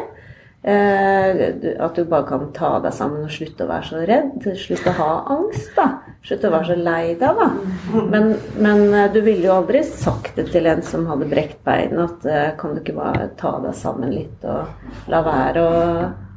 [0.61, 4.47] Eh, at du bare kan ta deg sammen og slutte å være så redd.
[4.59, 5.71] Slutte å ha angst.
[5.77, 5.87] da.
[6.25, 7.47] Slutte å være så lei deg, da.
[8.11, 11.95] Men, men, eh, du ville jo aldri sagt det til en som hadde brekt bein,
[12.03, 15.77] at eh, kan du ikke bare ta deg sammen litt og la være å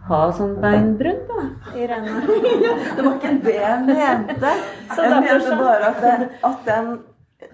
[0.06, 2.22] ha sånn beinbrudd, da, Irene?
[2.94, 4.54] det var ikke det jeg mente.
[4.98, 6.94] jeg mente bare at, det, at den,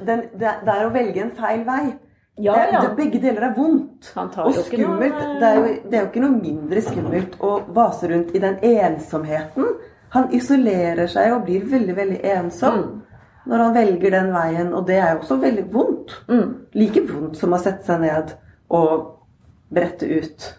[0.04, 1.82] den, det er å velge en feil vei.
[2.38, 2.80] Ja, ja.
[2.82, 4.12] Det, begge deler er vondt.
[4.14, 5.16] og skummelt.
[5.16, 5.38] Noe...
[5.40, 8.58] Det, er jo, det, er jo, ikke noe mindre skummelt å vase rundt i den
[8.62, 9.72] ensomheten.
[10.14, 13.20] Han isolerer seg og blir veldig, veldig ensom mm.
[13.50, 14.72] når han velger den veien.
[14.72, 16.14] Og det er jo også veldig vondt.
[16.30, 16.52] Mm.
[16.78, 18.34] Like vondt som å sette seg ned
[18.78, 18.94] og
[19.74, 20.50] brette ut.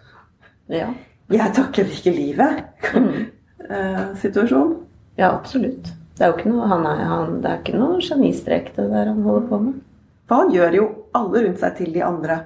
[0.70, 0.92] Ja.
[1.30, 2.64] Jeg takker ikke livet.
[2.94, 3.12] Mm.
[3.70, 4.72] Eh, situasjon.
[5.20, 5.92] Ja, absolutt.
[6.18, 9.12] Det er jo ikke noe, han er, han, det er ikke noe genistrek, det der
[9.12, 9.76] han holder på med.
[10.26, 10.86] For han gjør jo
[11.18, 12.40] alle rundt seg til de andre.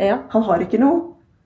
[0.00, 0.20] Ja.
[0.32, 1.00] Han har ikke noe.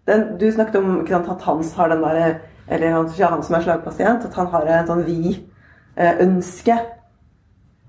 [0.09, 3.57] Den, du snakket om sant, at Hans har den der, eller han, ja, han som
[3.57, 6.77] er slagpasient, at han har en sånn vi-ønske.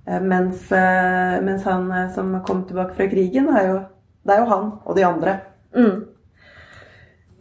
[0.05, 3.79] Eh, mens, eh, mens, han eh, som kom tilbake fra krigen, er jo,
[4.23, 5.39] det er jo han og de andre.
[5.75, 6.05] Mm.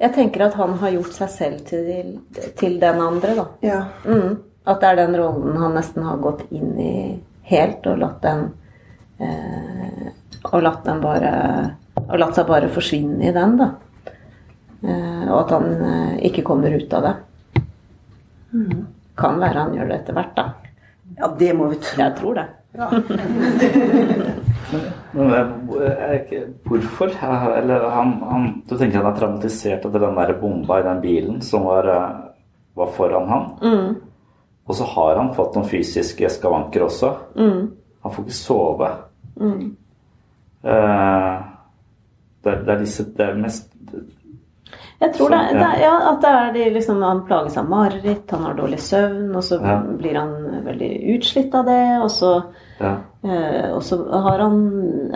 [0.02, 2.18] Jeg tenker at han har gjort seg selv til,
[2.58, 3.46] til den andre, da.
[3.62, 3.78] Ja.
[4.02, 4.42] Mm.
[4.66, 6.94] At det er den rollen han nesten har gått inn i
[7.46, 8.48] helt, og latt den
[9.18, 10.06] Eh,
[10.50, 11.32] og latt, den bare,
[12.04, 13.70] og latt seg bare forsvinne i den, da.
[14.84, 17.14] Eh, og at han eh, ikke kommer ut av det.
[18.54, 18.84] Mm.
[19.18, 20.46] Kan være han gjør det etter hvert, da.
[21.14, 21.96] Ja, det må vi tro.
[22.02, 22.46] Jeg tror det.
[22.74, 22.88] Ja.
[26.64, 27.12] Hvorfor?
[27.54, 31.38] Eller han, han, du tenker han er traumatisert etter den der bomba i den bilen
[31.46, 31.86] som var,
[32.74, 33.44] var foran han?
[33.62, 33.94] Mm.
[34.64, 37.12] Og så har han fått noen fysiske skavanker også.
[37.38, 37.62] Mm.
[38.04, 38.90] Han får ikke sove.
[39.38, 39.76] Mm.
[40.64, 41.42] Uh,
[42.44, 43.74] det, det, er disse Det er mest
[45.04, 48.44] jeg tror det, det, ja, at det er de, liksom, han plages av mareritt, han
[48.46, 49.78] har dårlig søvn, og så ja.
[49.98, 50.30] blir han
[50.64, 51.82] veldig utslitt av det.
[52.04, 52.30] Og så,
[52.78, 52.92] ja.
[53.26, 54.60] eh, og så, har han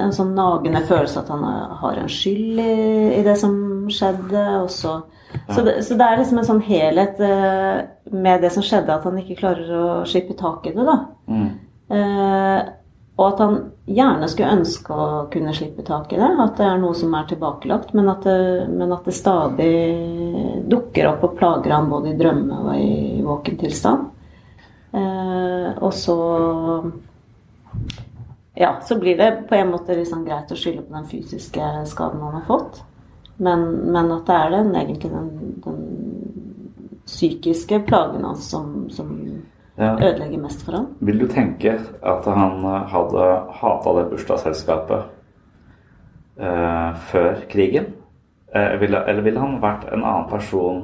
[0.02, 1.46] en sånn nagende følelse at han
[1.82, 2.74] har en skyld i,
[3.20, 3.54] i det som
[3.92, 4.44] skjedde.
[4.64, 4.98] Og så,
[5.46, 7.78] så det, så, det, er liksom en sånn helhet eh,
[8.12, 10.84] med det som skjedde, at han ikke klarer å slippe tak i det.
[10.84, 10.98] da.
[11.30, 11.48] Mm.
[11.96, 12.61] Eh,
[13.18, 13.57] og at han
[13.90, 16.28] gjerne skulle ønske å kunne slippe tak i det.
[16.38, 19.72] At det er noe som er tilbakelagt, men at det, men at det stadig
[20.70, 24.07] dukker opp og plager ham både i drømme og i våken tilstand.
[24.94, 26.18] Eh, og så
[28.59, 32.22] Ja, så blir det på en måte liksom greit å skylde på den fysiske skaden
[32.22, 32.81] han har fått.
[33.38, 35.28] Men, men at det er den, egentlig den,
[35.62, 35.85] den
[37.07, 39.12] psykiske plagen hans som, som
[39.79, 39.93] Ja.
[39.95, 40.87] ødelegger mest for ham.
[41.01, 43.27] Vil du tenke at han eh, hadde
[43.61, 45.05] hata det bursdagsselskapet
[46.41, 47.93] eh, før krigen?
[48.55, 50.83] Eh, ville, eller ville han vært en annen person?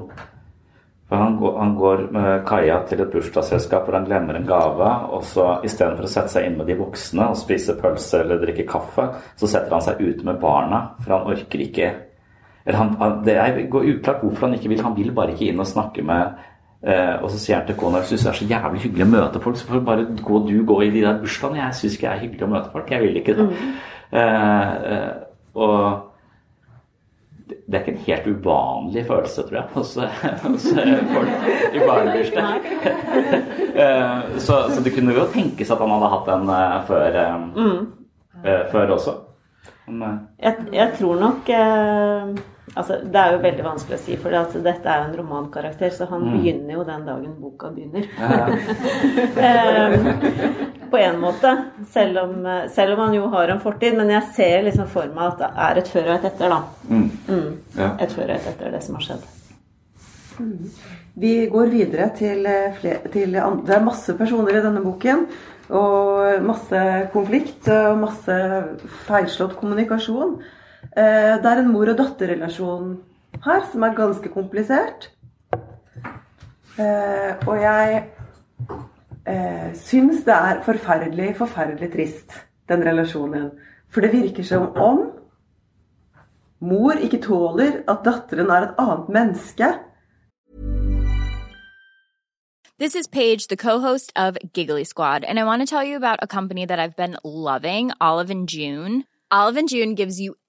[1.08, 4.88] For han går, han går med Kaja til et bursdagsselskap hvor han glemmer en gave,
[5.10, 8.64] og så istedenfor å sette seg inn med de voksne og spise pølse eller drikke
[8.70, 11.92] kaffe, så setter han seg ute med barna, for han orker ikke
[12.64, 14.80] eller han, Det er, uklart hvorfor han ikke vil.
[14.80, 16.38] Han vil bare ikke inn og snakke med
[16.84, 19.12] Eh, og så sier han til kona jeg syns det er så jævlig hyggelig å
[19.14, 21.62] møte folk, så får bare gå, du gå i de der bursdagene.
[21.62, 22.90] Jeg syns ikke jeg er hyggelig å møte folk.
[22.92, 23.46] Jeg vil ikke det.
[24.12, 25.14] Eh, eh,
[25.54, 26.10] og
[27.48, 29.94] det er ikke en helt uvanlig følelse, tror jeg, hos,
[30.44, 30.68] hos
[31.14, 32.70] folk i barnebursdag.
[33.74, 37.72] Eh, så, så det kunne jo tenkes at han hadde hatt den eh, før, eh,
[38.44, 39.14] eh, før også.
[39.88, 42.28] Men, eh, Jeg, jeg tror nok eh,
[42.72, 45.90] Altså, det er jo veldig vanskelig å si, for altså, dette er jo en romankarakter,
[45.92, 48.08] så han begynner jo den dagen boka begynner.
[49.44, 49.94] Eh,
[50.90, 51.50] på en måte.
[51.90, 53.96] Selv om, eh, selv om han jo har en fortid.
[53.98, 56.60] Men jeg ser liksom for meg at det er et før og et etter, da.
[56.88, 57.56] mm, Mm.
[57.78, 57.88] ja.
[58.00, 59.24] Et før og et etter det som har skjedd.
[61.14, 62.46] Vi går videre til,
[62.80, 65.26] flere, til Det er masse personer i denne boken.
[65.70, 66.80] Og masse
[67.12, 68.38] konflikt og masse
[69.06, 70.38] feilslått kommunikasjon.
[70.96, 73.02] Eh, Det er en mor- og datterrelasjon
[73.44, 75.10] her som er ganske komplisert.
[76.78, 78.04] Eh, Og jeg
[79.26, 82.32] eh, syns det er forferdelig, forferdelig trist,
[82.68, 83.50] den relasjonen.
[83.88, 85.10] For det virker som om
[86.60, 89.78] mor ikke tåler at datteren er et annet menneske.
[92.78, 96.18] This is Paige, the co-host of Giggly Squad, and I want to tell you about
[96.22, 99.04] a company that I've been loving, Olive and June.
[99.30, 100.34] Olive and June gives you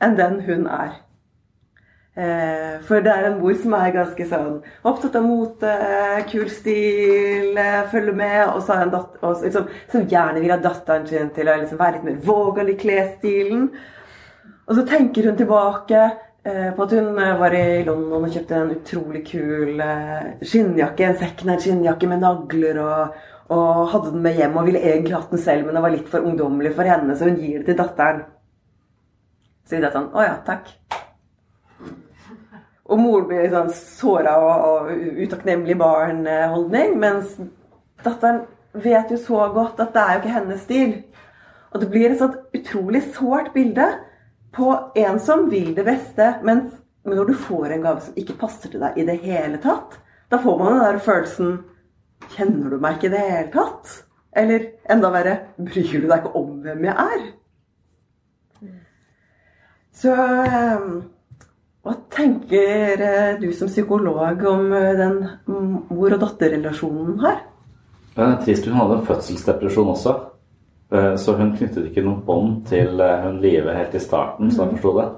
[0.00, 0.98] Enn den hun er.
[2.20, 4.56] Eh, for det er en mor som er ganske sånn
[4.88, 5.74] opptatt av mote,
[6.28, 10.58] kul stil, eh, følger med, og så en datter og liksom, som gjerne vil ha
[10.60, 13.70] datteren sin til å liksom være litt mer vågal i klesstilen.
[14.66, 16.00] Og så tenker hun tilbake
[16.44, 21.06] eh, på at hun eh, var i London og kjøpte en utrolig kul eh, skinnjakke,
[21.06, 23.22] en secondhand skinnjakke med nagler og,
[23.54, 26.10] og hadde den med hjem og ville egentlig hatt den selv, men det var litt
[26.10, 28.26] for ungdommelig for henne, så hun gir det til datteren.
[29.70, 30.66] Sier datteren å ja, takk.
[32.90, 37.36] Og moren blir sånn såra og, og utakknemlig barn-holdning, mens
[38.02, 38.42] datteren
[38.74, 40.94] vet jo så godt at det er jo ikke hennes stil.
[41.70, 43.86] Og det blir et sånt utrolig sårt bilde
[44.56, 46.66] på en som vil det beste, men
[47.06, 50.00] når du får en gave som ikke passer til deg i det hele tatt,
[50.30, 51.58] da får man den der følelsen
[52.34, 54.00] kjenner du meg ikke i det hele tatt?
[54.34, 57.30] Eller enda verre, bryr du deg ikke om hvem jeg er?
[60.00, 60.84] Så eh,
[61.84, 65.18] hva tenker eh, du som psykolog om eh, den
[65.90, 67.40] mor- og datterrelasjonen her?
[68.16, 68.66] Det er trist.
[68.68, 70.14] Hun hadde en fødselsdepresjon også.
[70.92, 74.78] Eh, Så hun knyttet ikke noe bånd til hun Live helt i starten, som jeg
[74.80, 75.08] forsto det.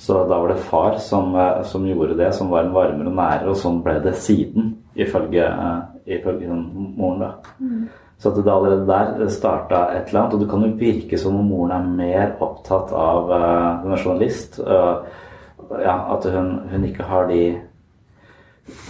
[0.00, 1.34] Så da var det far som,
[1.68, 5.44] som gjorde det, som var en varmere og nærere, og sånn ble det siden, ifølge,
[6.08, 7.20] ifølge moren.
[7.20, 7.32] da.
[8.20, 10.34] Så at det allerede der starta et eller annet.
[10.36, 14.04] Og det kan jo virke som om moren er mer opptatt av uh, Hun er
[14.04, 14.60] journalist.
[14.60, 15.00] Uh,
[15.80, 17.40] ja, at hun, hun ikke har de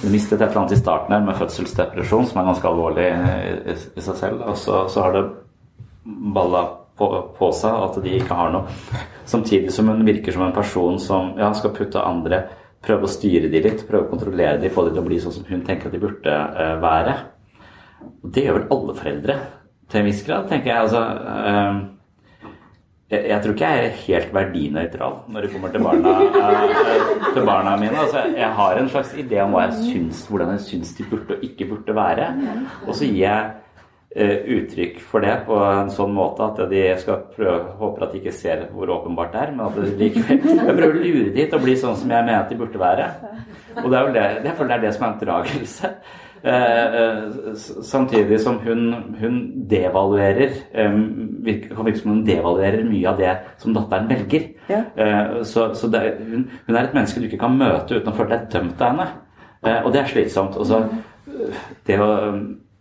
[0.02, 3.54] Hun mistet et eller annet i starten her med fødselsdepresjon, som er ganske alvorlig i,
[3.70, 4.42] i, i seg selv.
[4.50, 5.24] Og så, så har det
[6.34, 6.66] balla
[6.98, 7.08] på,
[7.38, 8.80] på seg at de ikke har noe.
[9.30, 12.48] Samtidig som hun virker som en person som ja, skal putte andre
[12.80, 15.34] Prøve å styre de litt, prøve å kontrollere de, få de til å bli sånn
[15.34, 17.12] som hun tenker at de burde uh, være.
[18.00, 19.38] Og det gjør vel alle foreldre
[19.90, 20.82] til en viss grad, tenker jeg.
[20.84, 21.00] Altså,
[21.50, 21.80] eh,
[23.10, 27.48] jeg, jeg tror ikke jeg er helt verdinøytral når det kommer til barna, eh, til
[27.48, 27.96] barna mine.
[28.04, 31.38] Altså, jeg har en slags idé om hva jeg syns, hvordan jeg syns de burde
[31.38, 32.28] og ikke burde være.
[32.86, 33.50] Og så gir jeg
[34.14, 38.22] eh, uttrykk for det på en sånn måte at de skal prøve, håper at de
[38.22, 41.44] ikke ser hvor åpenbart det er, men at de likevel jeg prøver å lure de
[41.44, 43.10] til å bli sånn som jeg mener at de burde være.
[43.80, 45.94] Og det er vel det, jeg føler det er det som er oppdragelse.
[46.42, 50.94] Eh, eh, samtidig som hun, hun devaluerer eh,
[51.68, 54.46] kan virke som hun devaluerer mye av det som datteren velger.
[54.70, 54.80] Ja.
[54.96, 58.16] Eh, så så det, hun, hun er et menneske du ikke kan møte uten å
[58.16, 59.08] føle deg dømt av henne.
[59.66, 60.56] Eh, og det er slitsomt.
[60.56, 60.80] Og så,
[61.28, 62.10] eh, det å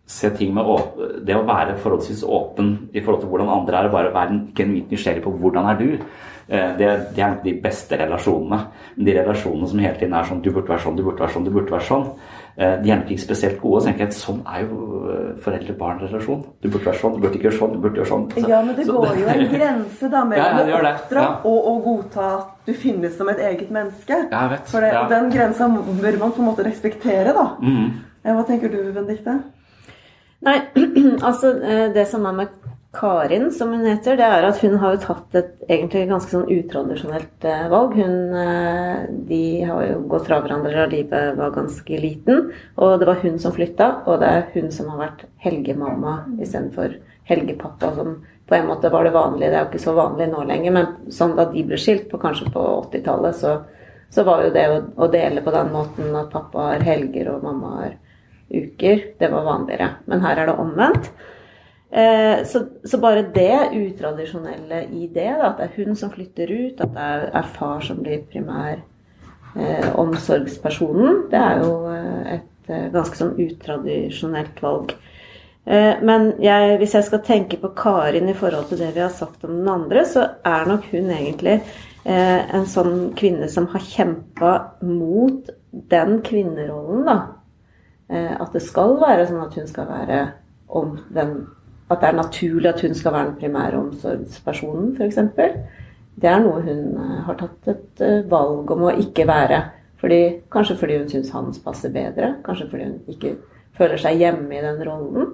[0.10, 0.95] se ting med åp
[1.28, 4.89] Det å være forholdsvis åpen i forhold til hvordan andre er, og bare være genuint
[4.89, 5.99] nysgjerrig på hvordan er du,
[6.49, 8.57] det, det er de beste relasjonene.
[8.97, 11.45] De relasjonene som hele tiden er sånn du burde være sånn, du burde være sånn,
[11.45, 12.07] du burde være sånn,
[12.84, 13.82] de er nok ikke spesielt gode.
[13.82, 14.80] Så tenker jeg at sånn er jo
[15.14, 16.41] eh, foreldre-barn-relasjon.
[16.62, 18.26] Du burde være sånn, du burde ikke gjøre sånn, du burde gjøre sånn.
[18.34, 21.30] Altså, Ja, men det så går jo en grense da Ja, ja, å oppdra Ja.
[21.43, 24.18] og å godta at du finnes som et eget menneske.
[24.32, 24.68] Ja, jeg vet.
[24.74, 25.08] For det, Ja.
[25.08, 27.47] Den grensa bør man på en måte respektere, da.
[27.62, 27.88] Mhm.
[28.26, 29.39] Eh, Hva tenker du, Benedicte?
[30.41, 30.58] Nei,
[31.28, 32.47] altså eh, det som er med
[32.92, 36.48] Karin, som hun heter, det er at hun har jo tatt et egentlig ganske sånn
[36.50, 37.94] utradisjonelt eh, valg.
[37.94, 42.50] Hun, eh, de har jo gått fra hverandre da livet var ganske liten.
[42.82, 46.98] Og det var hun som flytta, og det er hun som har vært helgemamma istedenfor
[47.30, 48.18] helgepappa, som
[48.50, 49.52] på en måte var det vanlige.
[49.52, 52.18] Det er jo ikke så vanlig nå lenger, men sånn da de ble skilt, på,
[52.18, 53.58] kanskje på 80-tallet, så,
[54.10, 57.46] så var jo det å, å dele på den måten at pappa har helger og
[57.46, 58.00] mamma har
[58.50, 59.92] uker, det var vanligere.
[60.10, 61.14] Men her er det omvendt.
[61.92, 66.52] Eh, så, så bare det utradisjonelle i det, da, at det er hun som flytter
[66.52, 68.76] ut, at det er, er far som blir primær
[69.58, 74.98] eh, omsorgspersonen, det er jo eh, et eh, ganske sånn utradisjonelt valg.
[75.70, 79.44] Men jeg, hvis jeg skal tenke på Karin i forhold til det vi har sagt
[79.46, 81.60] om den andre, så er nok hun egentlig
[82.10, 84.54] en sånn kvinne som har kjempa
[84.88, 85.52] mot
[85.92, 87.18] den kvinnerollen, da.
[88.40, 90.20] At det skal være sånn at hun skal være
[90.80, 91.36] om den
[91.90, 95.18] At det er naturlig at hun skal være den primære omsorgspersonen, f.eks.
[96.20, 99.62] Det er noe hun eh, har tatt et eh, valg om å ikke være.
[100.00, 100.20] Fordi,
[100.52, 102.36] kanskje fordi hun syns hans passer bedre.
[102.46, 103.34] Kanskje fordi hun ikke
[103.80, 105.34] føler seg hjemme i den rollen.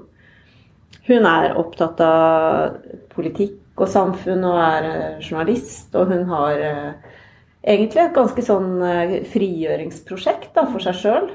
[1.06, 2.78] Hun er opptatt av
[3.12, 6.64] politikk og samfunn og er eh, journalist, og hun har
[7.66, 8.78] egentlig et ganske sånn
[9.32, 11.30] frigjøringsprosjekt da, for seg sjøl.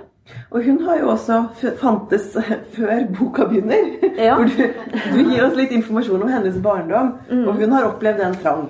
[0.51, 1.41] Og hun har jo også
[1.81, 2.33] fantes
[2.77, 3.91] før boka begynner.
[4.19, 4.37] Ja.
[4.37, 4.63] Hvor du,
[5.15, 7.17] du gir oss litt informasjon om hennes barndom.
[7.31, 7.45] Mm.
[7.47, 8.65] Og hun har opplevd en trang.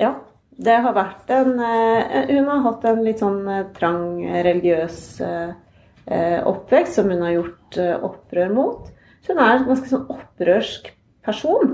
[0.00, 0.14] Ja,
[0.58, 6.40] det har vært en eh, Hun har hatt en litt sånn eh, trang religiøs eh,
[6.44, 8.90] oppvekst som hun har gjort opprør mot.
[9.24, 10.90] Så hun er en ganske sånn opprørsk
[11.24, 11.70] person.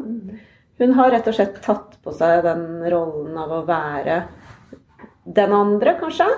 [0.80, 2.62] Hun har rett og slett tatt på seg den
[2.92, 4.20] rollen av å være
[5.26, 6.28] den andre, kanskje.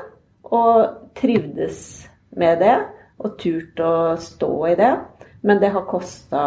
[0.57, 1.83] Og trivdes
[2.37, 2.77] med det.
[3.23, 4.93] Og turt å stå i det.
[5.43, 6.45] Men det har kosta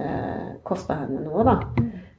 [0.00, 1.56] eh, henne noe, da.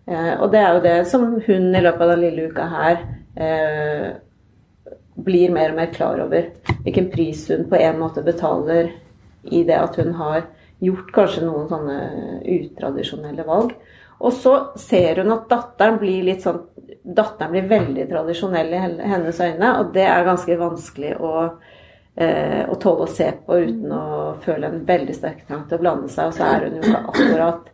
[0.10, 3.02] Eh, og det er jo det som hun i løpet av den lille uka her
[3.38, 4.08] eh,
[5.20, 6.50] blir mer og mer klar over.
[6.86, 8.93] Hvilken pris hun på en måte betaler
[9.43, 10.47] i det at hun har
[10.84, 11.97] gjort kanskje noen sånne
[12.56, 13.74] utradisjonelle valg.
[14.20, 16.66] Og så ser hun at datteren blir litt sånn
[17.00, 21.30] Datteren blir veldig tradisjonell i hennes øyne, og det er ganske vanskelig å,
[22.20, 24.05] eh, å tåle å se på uten å
[24.43, 26.30] føle en veldig sterk trang til å blande seg.
[26.30, 27.72] Og så er hun jo ikke akkurat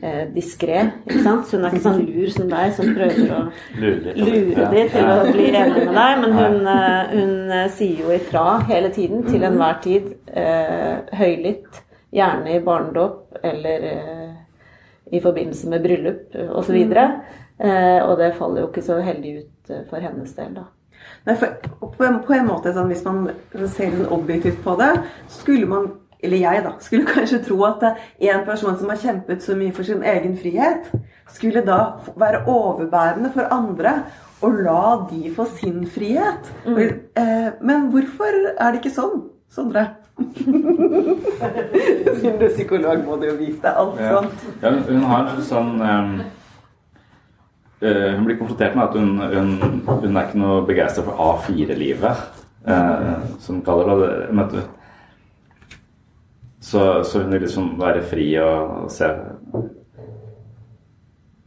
[0.00, 0.82] eh, diskré.
[1.12, 3.44] Så hun er ikke sånn lur som deg, som prøver å
[3.82, 8.04] Lure lure de til å bli enig med deg, men hun, eh, hun eh, sier
[8.06, 11.82] jo ifra hele tiden, til enhver tid, eh, høylytt,
[12.12, 14.32] Gjerne i barnedåp eller eh,
[15.16, 16.50] i forbindelse med bryllup osv.
[16.50, 16.74] Og, så
[17.64, 20.66] eh, og det faller jo ikke så heldig ut eh, for hennes del, da.
[21.26, 23.28] Nei, for på en, på en måte, sånn, Hvis man
[23.70, 24.94] ser sånn objektivt på det,
[25.30, 25.92] skulle man
[26.22, 29.86] eller jeg da, skulle kanskje tro at en person som har kjempet så mye for
[29.86, 30.92] sin egen frihet,
[31.32, 31.80] skulle da
[32.18, 34.02] være overbærende for andre
[34.42, 36.48] og la de få sin frihet.
[36.66, 36.78] Mm.
[36.78, 39.20] Eh, men hvorfor er det ikke sånn,
[39.52, 39.84] Sondre?
[42.18, 44.14] Siden du er psykolog, må du jo vite alt ja.
[44.16, 44.46] sånt.
[44.62, 46.14] Ja, hun har en sånn um,
[47.82, 52.24] uh, Hun blir konfrontert med at hun, hun, hun er ikke noe begeistra for A4-livet,
[52.68, 53.92] uh, som hun kaller
[54.54, 54.64] det.
[56.62, 59.08] Så, så, hun vil liksom være fri og, og se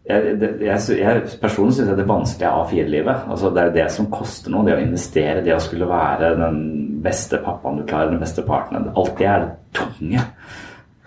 [0.05, 3.23] jeg, det, jeg, jeg, personlig syns det vanskelige er A4-livet.
[3.33, 4.65] Altså, det er det som koster noe.
[4.67, 6.59] Det å investere, det å skulle være den
[7.01, 8.91] beste pappaen du klarer, den beste partneren.
[8.93, 10.21] Alt det er det tunge.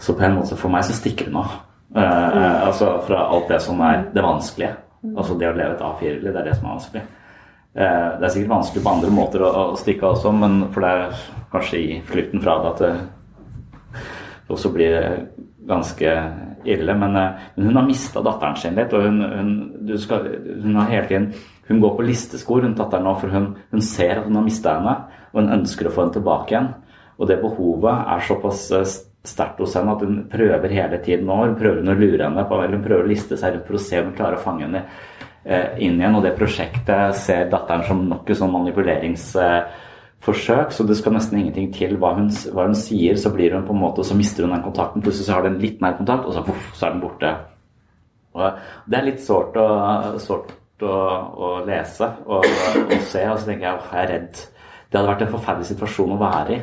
[0.03, 1.45] Så på en måte for meg så stikker det nå.
[1.95, 4.75] Uh, uh, altså fra alt det som er det vanskelige.
[5.15, 7.05] Altså det å leve et A4-liv, det er det som er vanskelig.
[7.79, 11.21] Uh, det er sikkert vanskelig på andre måter å, stikke også, men for det er
[11.53, 14.97] kanskje i flukten fra det at det også blir
[15.69, 16.15] ganske
[16.65, 16.95] ille.
[16.95, 18.93] Men, eh, men hun har mista datteren sin litt.
[18.93, 20.29] og hun, hun, skal,
[20.63, 21.33] hun, har hele tiden
[21.69, 24.79] hun går på listeskor rundt datteren nå, for hun, hun ser at hun har mista
[24.79, 24.95] henne,
[25.33, 26.71] og hun ønsker å få henne tilbake igjen.
[27.19, 28.87] Og det behovet er såpass eh,
[29.29, 31.37] sterkt hos henne at hun prøver hele tiden nå.
[31.45, 33.83] Hun prøver å lure henne på, eller hun prøver å liste seg rundt for å
[33.83, 34.85] se om hun klarer å fange henne
[35.45, 36.17] eh, inn igjen.
[36.19, 39.31] Og det prosjektet ser datteren som nok et sånn manipulerings
[40.25, 43.19] forsøk, så det skal nesten ingenting til hva hun, hva hun, sier.
[43.21, 45.05] Så blir hun på en måte, så mister hun den kontakten.
[45.05, 47.35] Plutselig så har den litt nærkontakt, og så, puff, så er den borte.
[48.39, 49.69] Og det er litt sårt å,
[50.23, 50.53] sårt
[50.85, 54.43] å, å lese og, og, se, og så tenker jeg at jeg er redd.
[54.89, 56.61] Det hadde vært en forferdelig situasjon å være i.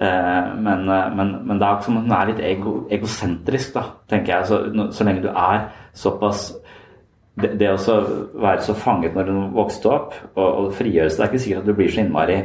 [0.00, 4.36] Eh, men, men, men, det er akkurat som hun er litt ego, egosentrisk, da, tenker
[4.36, 4.48] jeg.
[4.48, 6.48] Så, så lenge du er såpass
[7.40, 7.98] det, det å
[8.42, 11.70] være så fanget når hun vokste opp, og, og frigjøre Det er ikke sikkert at
[11.70, 12.42] du blir så innmari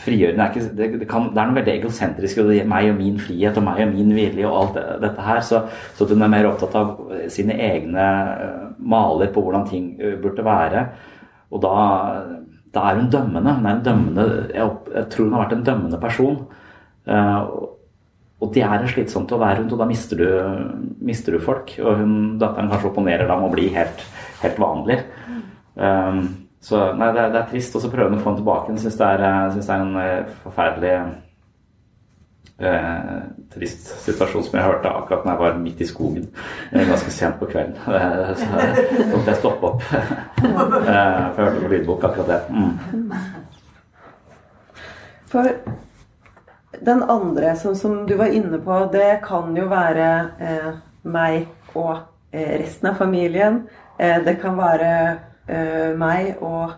[0.00, 2.40] frigjørende er det, det, det, er noe veldig egosentrisk.
[2.40, 4.84] og det gir Meg og min frihet og meg og min vilje og alt det,
[5.04, 5.40] dette her.
[5.46, 5.62] Så,
[5.96, 6.94] så hun er mer opptatt av
[7.32, 8.62] sine egne eh,
[8.94, 10.86] maler på hvordan ting eh, burde være.
[11.50, 11.74] Og da,
[12.74, 13.56] da er hun dømmende.
[13.58, 16.40] Hun er en dømmende jeg, jeg, tror hun har vært en dømmende person.
[17.10, 17.40] Uh,
[18.40, 20.28] og det er slitsomt å være rundt, og da mister du,
[21.04, 21.74] mister du folk.
[21.82, 24.04] Og hun, datteren kanskje opponerer deg med å bli helt,
[24.40, 25.00] helt vanlig.
[25.74, 26.22] Um,
[26.60, 27.76] så nei, det, det er trist.
[27.76, 28.76] Og så prøver hun å få henne tilbake.
[28.76, 30.94] Jeg syns det, det, er en uh, forferdelig
[32.62, 33.20] uh,
[33.52, 37.38] trist situasjon som jeg hørte akkurat når jeg var midt i skogen uh, ganske sent
[37.40, 37.76] på kvelden.
[38.40, 38.46] så
[39.12, 39.82] måtte jeg stoppe opp.
[40.40, 42.40] for jeg hørte på lydbok akkurat det.
[42.50, 42.74] Mm.
[45.30, 45.44] For
[46.80, 50.10] den andre, som, som, du var inne på, det kan jo være
[51.02, 51.98] meg og
[52.32, 53.64] resten av familien.
[53.98, 54.92] det kan være
[55.50, 56.72] eh, meg og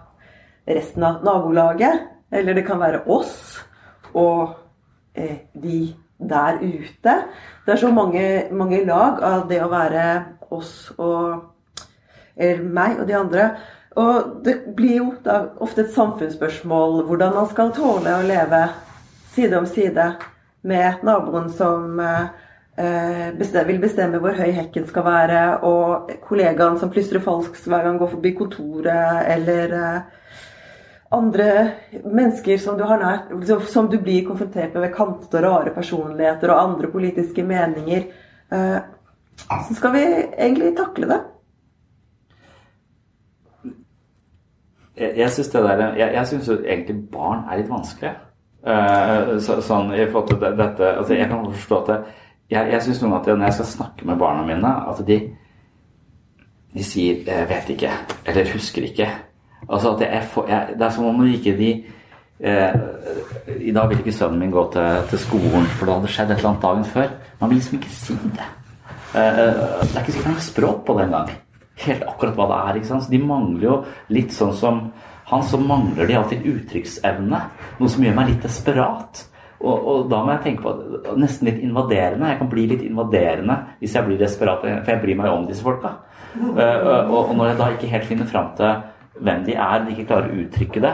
[0.66, 2.08] resten av nabolaget.
[2.32, 3.60] Eller det kan være oss
[4.12, 4.58] og eh,
[5.14, 5.78] de
[6.18, 7.14] der ute.
[7.66, 10.04] Det er så mange, mange, lag av det å være
[10.50, 11.48] oss og
[12.36, 13.42] Eller meg og de andre.
[14.00, 18.62] Og det blir jo da ofte et samfunnsspørsmål hvordan man skal tåle å leve
[19.34, 20.06] side om side
[20.64, 22.30] med naboen som eh,
[22.76, 27.98] Eh, vil bestemme hvor høy hekken skal være, og kollegaen som plystrer falskt hver gang
[28.00, 29.98] går forbi kontoret, eller eh,
[31.12, 31.48] andre
[32.04, 33.32] mennesker som du har nært,
[33.68, 38.08] som du blir konfrontert med ved kantete og rare personligheter og andre politiske meninger.
[38.52, 38.78] Eh,
[39.48, 40.02] så skal vi
[40.38, 41.20] egentlig takle det?
[44.96, 48.12] Jeg, jeg syns jeg, jeg synes egentlig barn er litt vanskelig.
[48.62, 51.96] Uh, så, sånn i forhold til dette altså Jeg kan forstå at det,
[52.52, 55.16] jeg, jeg syns noen at når jeg skal snakke med barna mine, at de,
[56.76, 57.96] de sier vet ikke'
[58.28, 59.31] eller 'husker ikke'.
[59.68, 60.22] Altså at jeg
[60.78, 61.70] Det er som om ikke de
[62.40, 62.74] eh,
[63.60, 66.36] I dag vil ikke sønnen min gå til, til, skolen, for det hadde skjedd et
[66.38, 67.08] eller annet dagen før.
[67.40, 68.50] Man vil liksom ikke si det.
[69.14, 71.32] Eh, eh det er ikke sikkert han har språk på det engang.
[71.86, 72.76] Helt akkurat hva det er.
[72.76, 73.04] ikke sant?
[73.04, 73.76] Så De mangler jo
[74.08, 74.86] litt sånn som
[75.32, 77.42] han, så mangler de alltid uttrykksevne.
[77.78, 79.22] Noe som gjør meg litt desperat.
[79.62, 82.32] Og, og, da må jeg tenke på nesten litt invaderende.
[82.32, 85.64] Jeg kan bli litt invaderende hvis jeg blir desperat, for jeg bryr meg om disse
[85.64, 85.94] folka.
[86.32, 86.58] Uh,
[87.12, 88.70] og, og, når jeg da ikke helt finner fram til
[89.20, 90.92] hvem de er, de ikke klarer å uttrykke det,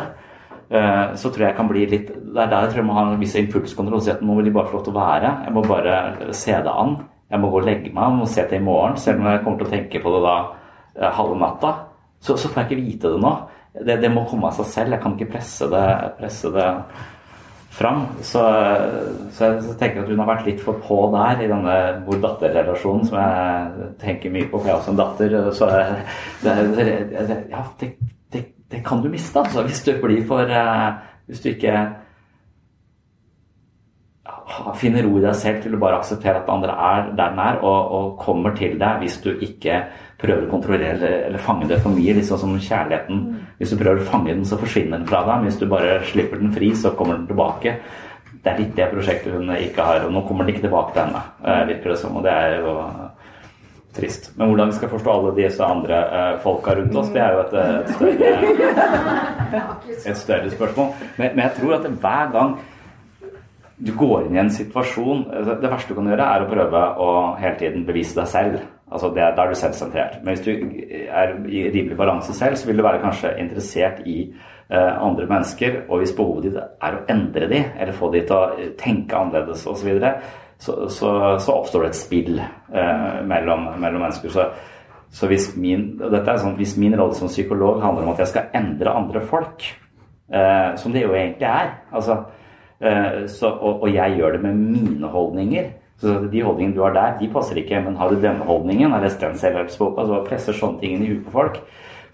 [0.72, 3.04] uh, så tror jeg kan bli litt Det er der jeg tror jeg må ha
[3.08, 5.34] en viss impulskontroll si at nå vil de bare få lov til å være.
[5.46, 6.96] Jeg må bare se det an.
[7.28, 8.96] Jeg må gå og legge meg, jeg må se til i morgen.
[9.00, 11.74] Selv om jeg kommer til å tenke på det da uh, halve natta,
[12.18, 13.36] så, så, får jeg ikke vite det nå.
[13.78, 14.96] Det, det må komme av seg selv.
[14.96, 15.86] Jeg kan ikke presse det,
[16.18, 16.68] presse det
[17.78, 18.02] fram.
[18.26, 18.42] Så,
[19.36, 21.76] så, jeg, tenker at hun har vært litt for på der i denne
[22.06, 25.38] mor-datter-relasjonen som jeg tenker mye på, for jeg har også en datter.
[25.54, 25.70] Så
[26.42, 27.92] det, det, ja, det,
[28.34, 30.58] det, kan du miste, altså, hvis du blir for
[31.28, 31.74] Hvis du ikke
[34.78, 37.60] finner ro i deg selv til å bare akseptere at andre er der den er,
[37.62, 39.82] og, og, kommer til deg hvis du ikke
[40.18, 42.16] prøver å kontrollere eller fange det for mye.
[42.16, 43.22] Liksom som kjærligheten.
[43.58, 45.48] Hvis du prøver å fange den, så forsvinner den fra deg.
[45.48, 47.74] Hvis du bare slipper den fri, så kommer den tilbake.
[48.38, 50.04] Det er litt det prosjektet hun ikke har.
[50.06, 52.16] Og nå kommer den ikke tilbake til henne, eh, virker det som.
[52.16, 52.76] Og det er jo
[53.98, 54.30] trist.
[54.36, 57.40] Men hvordan vi skal forstå alle disse andre uh, folka rundt oss, det er jo
[57.42, 58.32] et, et, større,
[60.12, 60.92] et større spørsmål.
[61.16, 62.58] Men, men jeg tror at hver gang
[63.78, 66.84] du går inn i en situasjon altså, Det verste du kan gjøre, er å prøve
[66.98, 68.66] å hele tiden bevise deg selv.
[68.90, 70.20] Altså det, Da er du selvsentrert.
[70.22, 74.18] Men hvis du er i rimelig balanse selv, så vil du være kanskje interessert i
[74.70, 75.82] eh, andre mennesker.
[75.88, 79.66] Og hvis behovet ditt er å endre dem, eller få dem til å tenke annerledes
[79.66, 80.14] osv., så,
[80.58, 84.32] så, så, så oppstår det et spill eh, mellom, mellom, mennesker.
[84.34, 84.48] Så,
[85.10, 88.96] så hvis, min, sånn, hvis min rolle som psykolog handler om at jeg skal endre
[88.96, 89.68] andre folk,
[90.32, 92.22] eh, som det jo egentlig er altså
[92.80, 95.70] Eh, så, og, og, jeg gjør det med mine holdninger.
[95.98, 97.80] Så De holdningene du har der, de passer ikke.
[97.82, 101.24] Men har du denne holdningen, eller den selvhjelpsboka, så presser sånne ting inn i huet
[101.26, 101.62] på folk,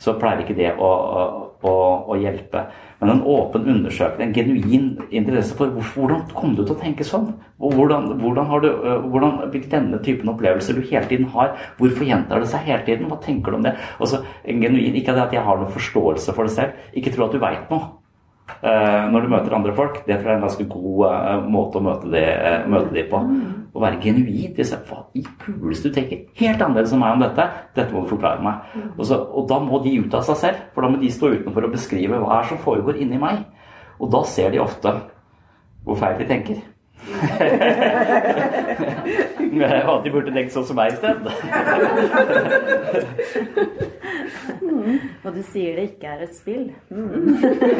[0.01, 0.91] så pleier ikke det å,
[1.65, 1.73] å,
[2.11, 2.65] å, hjelpe.
[3.01, 7.29] Men en åpen undersøkelse, en genuin interesse for hvordan kom du til å tenke sånn?
[7.61, 11.55] Og hvordan, hvordan, har du, eh, hvordan vil denne typen opplevelser du hele tiden har,
[11.79, 13.11] hvorfor gjentar det seg hele tiden?
[13.13, 13.77] Hva tenker du om det?
[14.01, 17.29] Også en genuin, Ikke det at jeg har noen forståelse for det selv, ikke tro
[17.29, 18.04] at du veit noe.
[18.45, 20.03] Uh, når du møter andre folk.
[20.05, 23.05] Det tror jeg er en ganske god uh, måte å møte de, uh, møte de
[23.09, 23.21] på.
[23.73, 24.61] Å være genuint.
[24.89, 27.45] Hva i puleste du tenker helt annerledes enn meg om dette.
[27.77, 28.55] Dette må du forklare meg.
[28.99, 30.59] Og, så, og, da må de ut av seg selv.
[30.77, 33.37] For da må de stå utenfor og beskrive hva er som foregår inni meg.
[33.97, 34.91] Og da ser de ofte
[35.85, 36.59] hvor feil de tenker.
[39.95, 41.21] at de burde tenkt sånn som meg i sted.
[44.63, 44.99] mm.
[45.25, 46.67] Og du sier det ikke er et spill.
[46.91, 47.37] Mm.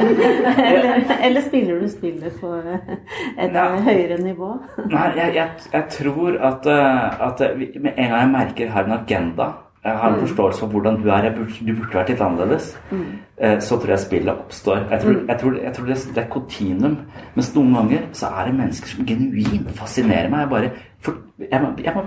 [0.69, 3.67] eller, eller, spiller du spillet på et ja.
[3.89, 4.55] høyere nivå?
[4.91, 8.89] Nei, jeg, jeg, jeg tror at, eh, at, med en gang jeg merker jeg har
[8.89, 9.53] en agenda
[9.85, 10.21] jeg har en mm.
[10.27, 11.35] forståelse for hvordan du er.
[11.37, 12.71] Burde, du burde vært litt annerledes.
[12.91, 13.03] Mm.
[13.37, 14.79] Eh, så tror jeg spillet oppstår.
[14.91, 15.27] Jeg tror, mm.
[15.29, 16.97] jeg tror, jeg tror det, det, er kontinuum.
[17.35, 20.41] Mens noen ganger så er det mennesker som genuint fascinerer meg.
[20.41, 20.71] Jeg bare,
[21.05, 22.07] for, jeg må, jeg må,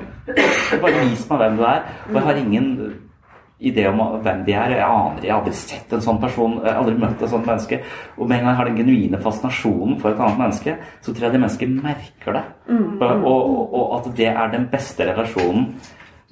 [0.87, 1.85] bare vis meg hvem du er.
[2.07, 2.71] Og jeg har ingen
[3.59, 4.75] idé om hvem de er.
[4.77, 6.59] Jeg aner Jeg har aldri sett en sånn person.
[6.61, 7.81] Jeg har aldri møtt et sånt menneske.
[8.17, 11.27] Og med en gang jeg har den genuine fascinasjonen for et annet menneske, så tror
[11.27, 12.45] jeg det mennesket merker det.
[12.69, 12.89] Mm.
[13.01, 15.71] Og, og, og at det er den beste relasjonen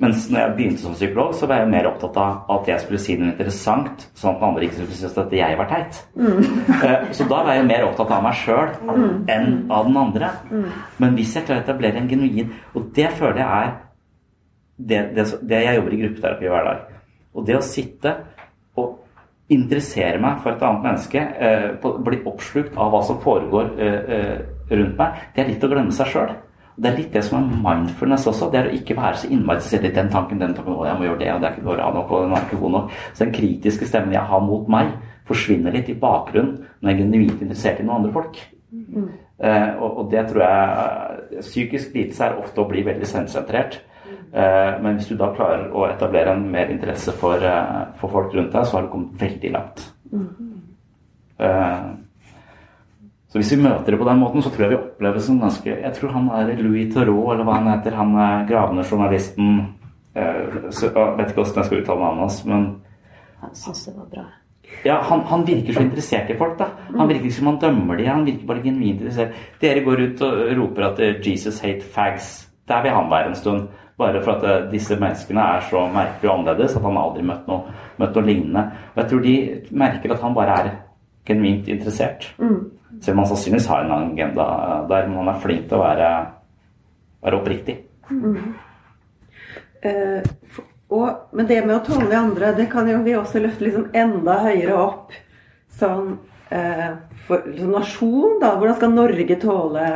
[0.04, 3.00] mens når jeg begynte som psykolog, så var jeg mer opptatt av at jeg skulle
[3.00, 6.02] si noe interessant, sånn at andre ikke skulle synes at jeg var teit.
[6.20, 6.42] Mm.
[6.86, 9.14] Eh, så da var jeg mer opptatt av meg sjøl mm.
[9.32, 10.32] enn av den andre.
[10.52, 10.66] Mm.
[11.02, 13.72] Men hvis jeg klarer å etablere en genuin Og det føler jeg er
[14.76, 16.84] det, det, det jeg jobber i gruppeterapi hver dag.
[17.36, 18.16] Og det å sitte
[18.80, 18.98] og
[19.52, 21.70] interessere meg for et annet menneske, eh,
[22.08, 24.36] bli oppslukt av hva som foregår eh,
[24.72, 26.36] rundt meg, det er litt å glemme seg sjøl.
[26.76, 28.50] Det er litt det som er mindfulness også.
[28.52, 31.08] Det er å ikke være så innmari til den tanken, den tanken, å, jeg må
[31.08, 32.98] gjøre det, og det er ikke bra nok, og den er ikke god nok.
[33.14, 34.92] Så den kritiske stemmen jeg har mot meg,
[35.26, 38.42] forsvinner litt i bakgrunnen når jeg er genuint interessert i noen andre folk.
[38.76, 39.08] Mm.
[39.40, 43.80] Eh, og, og, det tror jeg Psykisk lidelse er ofte å bli veldig sentrert.
[44.36, 48.34] Eh, men hvis du da klarer å etablere en mer interesse for, eh, for folk
[48.36, 49.92] rundt deg, så har du kommet veldig langt.
[50.12, 50.28] Mm.
[53.28, 55.40] Så hvis vi møter det på den måten, så tror jeg vi opplever det som
[55.42, 59.76] ganske Jeg tror han er Louis Theroux, eller hva han heter, han er gravende journalisten
[60.16, 62.64] Jeg vet ikke hvordan jeg skal uttale navnet hans, men
[63.42, 64.24] Han syns det var bra.
[64.86, 66.58] Ja, han, han, virker så interessert i folk.
[66.60, 66.70] da.
[66.96, 69.36] Han virker ikke som han dømmer dem, han virker bare genuint interessert.
[69.62, 72.48] Dere går ut og roper at 'Jesus hate fags'.
[72.68, 73.68] Der vil han være en stund.
[73.98, 77.48] Bare for at eh, disse menneskene er så merkelige og annerledes at han aldri møtt
[77.48, 78.66] noe, møtt noe lignende.
[78.94, 79.36] Og jeg tror de
[79.84, 80.72] merker at han bare er
[81.26, 82.28] genuint interessert.
[82.38, 82.60] Mm.
[83.02, 84.46] Selv om han sannsynligvis har en agenda
[84.90, 86.12] der, men han er flink til å være,
[87.26, 87.78] være oppriktig.
[88.12, 88.38] Mm.
[89.86, 90.62] Uh,
[90.96, 94.38] og, men det med å tåle andre, det kan jo vi også løfte liksom enda
[94.44, 95.16] høyere opp.
[95.76, 96.14] Sånn
[96.54, 96.92] eh,
[97.26, 98.54] for, som nasjon, da.
[98.60, 99.88] Hvordan skal Norge tåle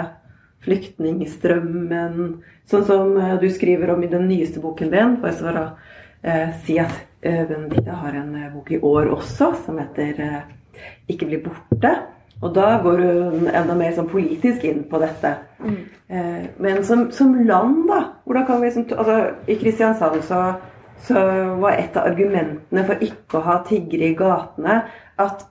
[0.66, 2.22] flyktningstrømmen?
[2.70, 5.18] Sånn som uh, du skriver om i den nyeste boken din.
[5.24, 5.68] Bare for å
[6.66, 6.92] si at
[7.24, 10.18] Benedicte har en bok i år også som heter
[11.08, 11.94] 'Ikke bli borte'.
[12.42, 15.34] Og da går hun enda mer sånn politisk inn på dette.
[15.60, 15.80] Mm.
[16.08, 20.44] Eh, men som, som, land, da hvordan kan vi, altså, I Kristiansand så,
[21.04, 21.24] så,
[21.60, 24.80] var et av argumentene for ikke å ha tiggere i gatene
[25.20, 25.44] at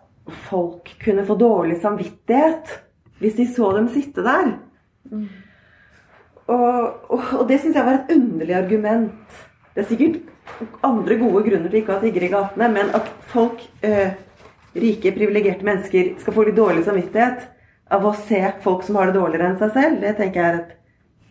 [0.48, 2.72] folk kunne få dårlig samvittighet
[3.20, 4.54] hvis de så dem sitte der.
[6.48, 9.38] Og, og, og det syns jeg var et underlig argument.
[9.74, 10.16] Det er sikkert
[10.86, 14.16] andre gode grunner til ikke å ha tiggere i gatene, men at folk, eh,
[14.78, 17.46] rike, privilegerte mennesker, skal få litt dårlig samvittighet
[17.94, 20.60] av å se folk som har det dårligere enn seg selv, det tenker jeg er
[20.62, 20.72] et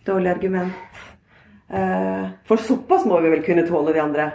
[0.07, 1.01] dårlig argument.
[1.69, 4.29] Eh, for såpass må vi vel kunne tåle de andre.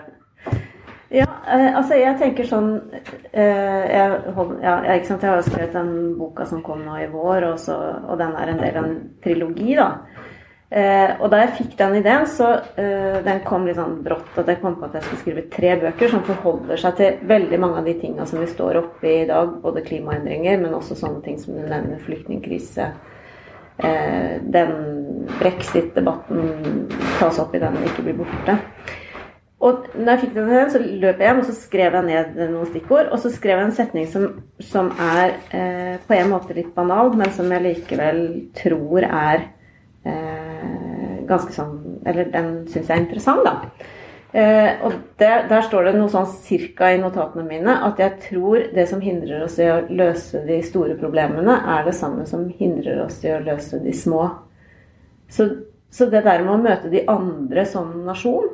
[1.12, 2.70] Ja, eh, altså jeg tenker sånn
[3.36, 4.12] eh, jeg,
[4.64, 5.20] ja, sant?
[5.20, 8.32] jeg har jo skrevet den boka som kom nå i vår, og, så, og den
[8.38, 8.94] er en del av en
[9.24, 9.90] trilogi, da.
[10.72, 12.48] Eh, og da jeg fikk den ideen, så
[12.80, 15.74] eh, den kom litt sånn brått at jeg kom på at jeg skulle skrive tre
[15.82, 19.18] bøker som forholder seg til veldig mange av de tinga som vi står oppe i
[19.26, 19.52] i dag.
[19.60, 22.88] Både klimaendringer, men også sånne ting som du nevner, flyktningkrise.
[23.84, 24.72] Eh, den
[25.36, 26.88] brexit-debatten
[27.18, 28.56] tas opp i den, ikke blir borte.
[29.62, 32.38] Og når jeg fikk den ideen, så løp jeg hjem og så skrev jeg ned
[32.50, 33.12] noen stikkord.
[33.14, 34.24] Og så skrev jeg en setning som,
[34.58, 38.22] som er eh, på en måte litt banal, men som jeg likevel
[38.58, 39.44] tror er
[40.02, 43.92] eh, ganske sånn Eller den syns jeg er interessant, da.
[44.32, 48.62] Eh, og der, der, står det noe sånn cirka i notatene mine at jeg tror
[48.72, 53.04] det som hindrer oss i å løse de store problemene, er det samme som hindrer
[53.04, 54.24] oss i å løse de små.
[55.30, 55.46] Så,
[55.92, 58.48] så det der med å møte de andre som nasjon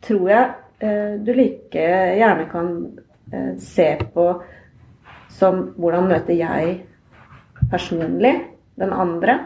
[0.00, 1.84] tror jeg eh, du like
[2.16, 2.98] gjerne kan
[3.32, 4.26] eh, se på
[5.30, 6.80] som hvordan møter jeg
[7.70, 8.34] personlig
[8.80, 9.36] den andre,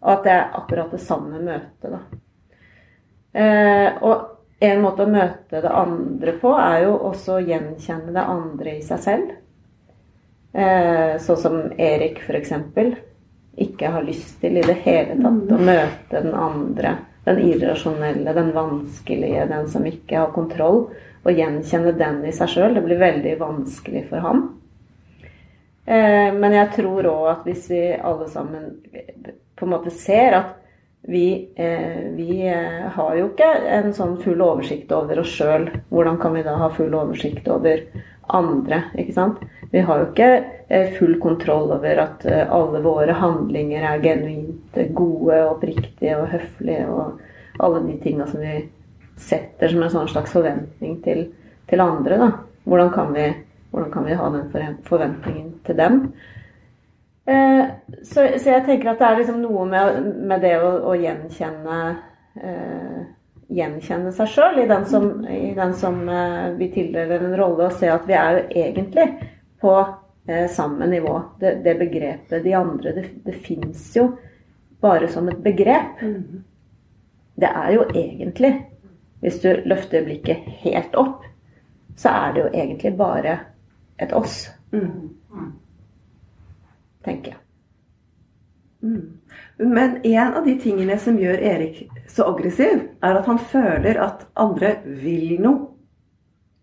[0.00, 2.00] og at det er akkurat det samme møtet, da.
[3.32, 8.24] Eh, og en måte å møte det andre på, er jo også å gjenkjenne det
[8.34, 9.30] andre i seg selv.
[10.50, 12.50] Sånn som Erik, f.eks.
[13.62, 18.52] Ikke har lyst til i det hele tatt å møte den andre den irrasjonelle, den
[18.56, 20.86] vanskelige, den som ikke har kontroll.
[21.20, 24.46] Å gjenkjenne den i seg sjøl, det blir veldig vanskelig for ham.
[25.84, 28.72] Eh, men jeg tror òg at hvis vi alle sammen
[29.58, 30.56] på en måte ser at
[31.02, 33.48] vi, eh, vi eh, har jo ikke
[33.78, 35.66] en sånn full oversikt over oss sjøl.
[35.88, 37.82] Hvordan kan vi da ha full oversikt over
[38.36, 38.82] andre?
[38.98, 39.40] ikke sant?
[39.70, 46.16] Vi har jo ikke full kontroll over at alle våre handlinger er genuint gode, oppriktige
[46.18, 47.20] og høflige og
[47.62, 48.56] alle de tinga som vi
[49.20, 51.26] setter som en sånn slags forventning til,
[51.70, 52.18] til andre.
[52.20, 52.30] Da.
[52.68, 53.28] Hvordan kan, vi,
[53.70, 56.02] hvordan kan vi ha den forventningen til dem?
[57.30, 57.64] Eh,
[58.02, 61.80] så, så, jeg tenker at det er liksom noe med, med det å, å gjenkjenne
[62.40, 63.00] eh,
[63.50, 67.78] Gjenkjenne seg sjøl i den som, i den som eh, vi tildeler en rolle, og
[67.78, 69.06] se at vi er jo egentlig
[69.60, 71.16] på eh, samme nivå.
[71.40, 74.06] Det, det, begrepet de andre, det, det fins jo
[74.80, 76.00] bare som et begrep.
[76.00, 76.44] Mm
[77.40, 78.66] det er jo egentlig
[79.20, 81.24] Hvis du løfter blikket helt opp,
[81.96, 83.34] så er det jo egentlig bare
[84.00, 84.46] et oss.
[84.72, 85.10] Mm.
[87.04, 87.40] Tenker jeg.
[88.80, 89.18] Mm.
[89.58, 94.26] Men en av de tingene som gjør Erik så aggressiv, er at han føler at
[94.40, 95.68] andre vil noe.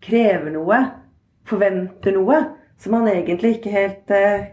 [0.04, 0.80] Krever noe.
[1.48, 2.42] Forventer noe.
[2.78, 4.52] Som han egentlig ikke helt eh,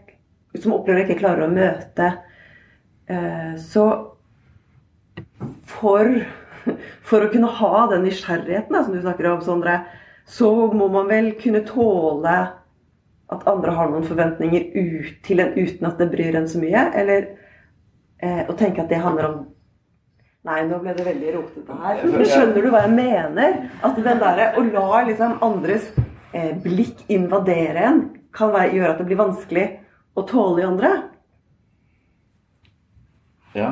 [0.58, 2.08] Som opplever ikke klarer å møte.
[3.12, 3.86] Eh, så
[5.68, 6.12] for,
[7.10, 9.82] for å kunne ha den nysgjerrigheten som du snakker om, Sondre,
[10.26, 12.38] så må man vel kunne tåle
[13.36, 16.88] at andre har noen forventninger ut til en uten at det bryr en så mye?
[16.98, 17.28] Eller
[18.24, 19.44] eh, å tenke at det handler om
[20.46, 22.04] Nei, nå ble det veldig rotete her.
[22.06, 23.56] Men skjønner du hva jeg mener?
[23.86, 25.88] At den derre å la liksom andres
[26.36, 28.04] eh, blikk invadere en
[28.36, 29.66] kan være, gjøre at det blir vanskelig
[30.14, 30.92] å tåle i andre?
[33.56, 33.72] Ja.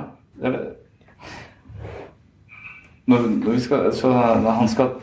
[3.05, 4.95] når, når skal, så han skal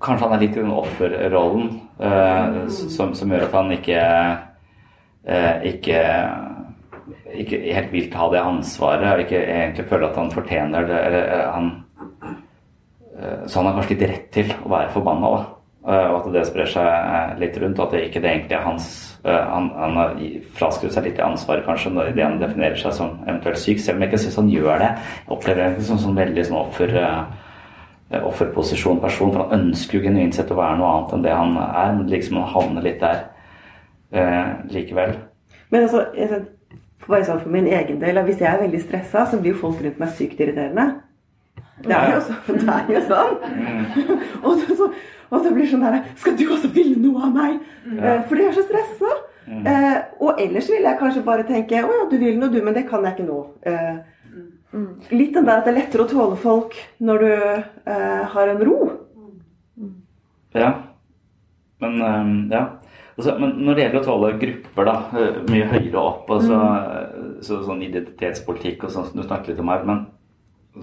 [0.00, 1.66] Kanskje han er litt i den offerrollen
[2.00, 5.98] eh, som, som, gjør at han ikke eh, ikke,
[7.42, 10.98] ikke helt vil ta det ansvaret og ikke egentlig føler at han fortjener det.
[11.06, 11.70] Eller, eh, han,
[13.18, 15.48] eh, så han har kanskje litt rett til å være forbanna òg.
[15.88, 17.78] Eh, og at det sprer seg litt rundt.
[17.78, 18.90] Og at det ikke det egentlig er hans
[19.20, 20.14] han, han har
[20.56, 23.98] fraskrevet seg litt i ansvaret kanskje når det han definerer seg som eventuelt syk, selv
[23.98, 24.88] om jeg ikke syns han gjør det.
[24.96, 26.94] Jeg opplever det som sånn veldig sånn offer,
[28.16, 31.52] offerposisjon person, for han ønsker jo genuint sett å være noe annet enn det han
[31.66, 33.20] er, men liksom han havner litt der
[34.12, 35.14] eh, likevel.
[35.70, 36.42] Men altså, jeg,
[37.10, 39.80] bare sånn for min egen del, hvis jeg er veldig stressa, så blir jo folk
[39.84, 40.88] rundt meg sykt irriterende.
[41.84, 42.60] Det er jo sånn.
[42.60, 43.34] Det er jo sånn.
[43.56, 44.22] Mm.
[44.44, 44.88] og, så,
[45.30, 47.58] og det blir sånn der Skal du også ville noe av meg?
[47.86, 48.16] Ja.
[48.18, 49.18] Uh, fordi jeg er så stressa.
[49.50, 49.64] Mm.
[49.66, 52.76] Eh, og ellers vil jeg kanskje bare tenke Å ja, du vil noe, du, men
[52.76, 53.38] det kan jeg ikke nå.
[53.66, 53.96] Eh,
[54.76, 54.90] mm.
[55.16, 57.32] Litt den der at det er lettere å tåle folk når du
[58.34, 58.76] har en ro.
[60.54, 60.70] Ja.
[61.82, 61.98] Men
[62.52, 62.62] ja.
[63.16, 66.62] Altså, men når det gjelder å tåle grupper da, eh, mye høyere opp, og så,
[67.46, 70.06] så, sånn identitetspolitikk og sånn som du snakket litt om her, men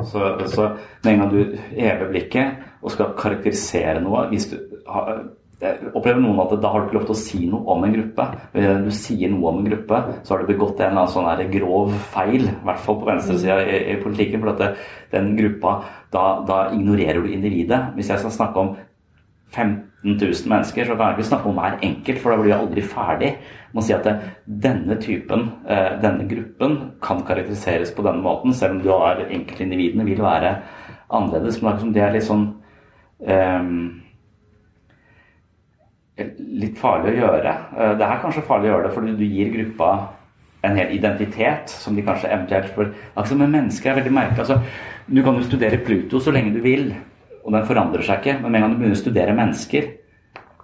[0.03, 0.69] så, så
[1.05, 4.57] med en gang du hever blikket og skal karakterisere noe hvis du
[4.91, 5.21] har,
[5.57, 8.25] opplever noen at da har du ikke lov til å si noe om en gruppe.
[8.53, 11.53] Hvis du sier noe om en gruppe, så har du begått en eller annen sånn
[11.55, 14.43] grov feil, i hvert fall på venstresida i, i politikken.
[14.43, 14.69] For at det,
[15.15, 15.73] den gruppa,
[16.13, 17.81] da, da, ignorerer du individet.
[17.97, 18.75] Hvis jeg skal snakke om
[19.55, 19.81] 15
[20.15, 23.31] 000 mennesker, så kan ikke snakke om hver enkelt, for da blir jeg aldri ferdig.
[23.75, 24.33] Man sier at det,
[24.63, 30.07] denne typen, eh, denne gruppen, kan karakteriseres på denne måten, selv om du har enkeltindividene
[30.07, 30.55] vil være
[31.09, 31.61] annerledes.
[31.61, 32.47] Men det er litt sånn
[33.19, 33.73] um,
[36.17, 37.57] litt farlig å gjøre.
[37.77, 39.91] Eh, det er kanskje farlig å gjøre det fordi du gir gruppa
[40.65, 44.47] en hel identitet som de kanskje eventuelt får Altså med mennesker er veldig merkelig.
[44.47, 44.59] Altså,
[45.07, 46.89] du kan jo studere Pluto så lenge du vil,
[47.47, 48.41] og den forandrer seg ikke.
[48.41, 49.87] Men med en gang du begynner å studere mennesker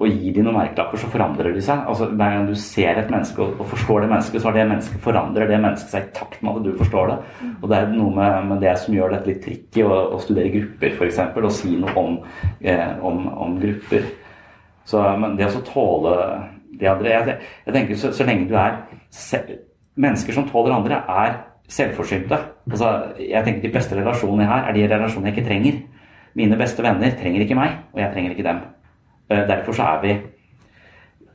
[0.01, 1.84] og gir dem noen merkelapper, så forandrer de seg.
[1.88, 5.47] Altså Hver gang du ser et menneske og, forstår det mennesket, så det mennesket forandrer
[5.47, 7.17] det mennesket seg i takt med at du forstår det.
[7.53, 10.51] Og det er noe med, med det som gjør dette litt tricky, å, å studere
[10.57, 11.21] grupper f.eks.
[11.38, 12.19] Og si noe om,
[12.59, 14.09] eh, om, om grupper.
[14.89, 16.17] Så, men det å tåle
[16.73, 18.81] de andre Jeg, jeg tenker så, så, lenge du er
[19.93, 21.36] Mennesker som tåler andre, er
[21.71, 22.39] selvforsynte.
[22.65, 22.89] Altså,
[23.21, 25.77] jeg tenker De beste relasjonene jeg har, er de relasjonene jeg ikke trenger.
[26.38, 28.63] Mine beste venner trenger ikke meg, og jeg trenger ikke dem.
[29.29, 30.15] Eh, derfor så er vi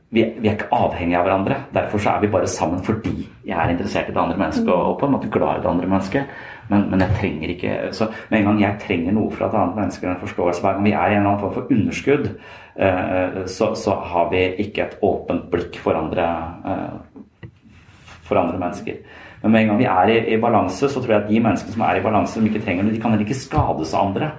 [0.09, 1.57] vi, er ikke avhengige av hverandre.
[1.73, 4.97] Derfor så er vi bare sammen fordi jeg er interessert i det andre mennesket og
[4.99, 6.39] på en måte glad i det andre mennesket.
[6.69, 9.77] Men, men, jeg trenger ikke Så med en gang jeg trenger noe fra et annet
[9.79, 12.27] menneske, en forståelse Hver gang vi er i en eller annen form for underskudd,
[12.77, 16.27] eh, så, så, har vi ikke et åpent blikk for andre,
[16.73, 17.49] eh,
[18.27, 19.01] for andre mennesker.
[19.41, 21.73] Men med en gang vi er i, i, balanse, så tror jeg at de menneskene
[21.73, 24.31] som er i balanse, som ikke trenger noe, de kan heller ikke skades av andre.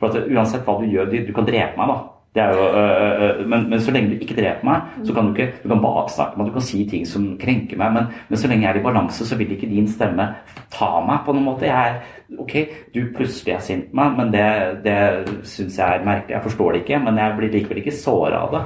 [0.00, 2.00] For at Uansett hva du gjør, du, du kan drepe meg, da.
[2.36, 5.52] Jo, øh, øh, men, men, så lenge du ikke dreper meg, så kan du ikke
[5.62, 7.92] du kan baksnakke meg, du kan si ting som krenker meg.
[7.92, 10.28] Men, men, så lenge jeg er i balanse, så vil ikke din stemme
[10.70, 11.66] ta meg på noen måte.
[11.66, 12.54] Jeg er, ok,
[12.94, 14.46] du plutselig er sint på meg, men det,
[14.86, 15.00] det
[15.42, 16.36] syns jeg er merkelig.
[16.36, 18.62] Jeg forstår det ikke, men jeg blir likevel ikke såra av det.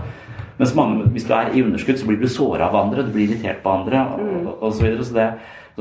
[0.60, 3.32] Mens mange, hvis du er i underskudd, så blir du såra av andre, du blir
[3.32, 4.04] irritert på andre
[4.60, 4.76] osv.
[4.76, 5.08] Så, videre.
[5.08, 5.28] så, det,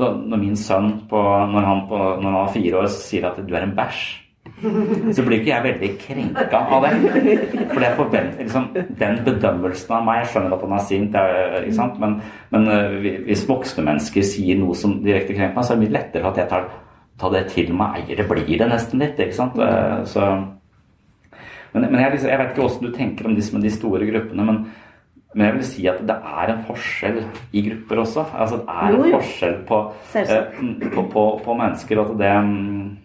[0.00, 1.20] så når min sønn, på,
[1.52, 4.23] når, han på, når han var fire år, sier at du er en bæsj
[5.14, 6.92] så blir ikke jeg veldig krenka av det.
[7.72, 8.68] For jeg forventer liksom,
[9.00, 12.16] den bedømmelsen av meg Jeg skjønner at han er sint, er, men,
[12.54, 12.96] men, eh,
[13.28, 16.40] hvis voksne mennesker sier noe som direkte krenker meg, så er det mye lettere at
[16.40, 16.70] jeg tar,
[17.20, 18.00] tar, det til meg.
[18.04, 19.60] Eier det blir det nesten litt, ikke sant.
[19.60, 20.30] Eh, så,
[21.74, 24.48] men, men jeg, liksom, jeg, vet ikke åssen du tenker om de, de store gruppene.
[24.50, 24.64] men
[25.34, 27.16] men jeg vil si at det er en forskjell
[27.58, 28.22] i grupper også.
[28.38, 29.80] Altså Det er en forskjell på,
[30.20, 30.60] eh,
[30.94, 32.02] på, på, på mennesker.
[32.04, 33.03] At det, mm, Eh,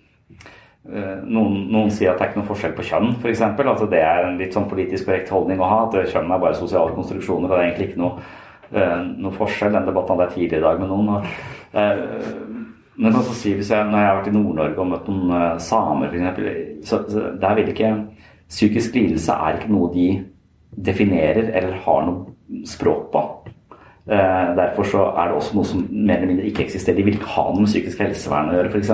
[0.88, 3.42] noen, noen, sier at det er ikke noen forskjell på kjønn, f.eks.
[3.44, 5.80] Altså det er en litt sånn politisk korrekt holdning å ha.
[5.88, 7.50] At kjønn er bare sosiale konstruksjoner.
[7.50, 8.30] og Det er egentlig ikke noe,
[8.72, 9.76] uh, noe forskjell.
[9.76, 11.12] Den debatten hadde jeg tidligere i dag med noen.
[11.14, 12.64] Og,
[13.00, 16.16] men altså si, hvis jeg, når jeg har vært i Nord-Norge og møtt noen samer,
[16.16, 16.90] f.eks.
[16.90, 17.94] Så, så der vil ikke
[18.50, 20.08] Psykisk lidelse er ikke noe de
[20.74, 23.22] definerer eller har noe språk på.
[24.58, 26.98] derfor så er det også noe som mer eller mindre ikke eksisterer.
[26.98, 28.90] De vil ikke ha noe med psykisk helsevern å gjøre, f.eks.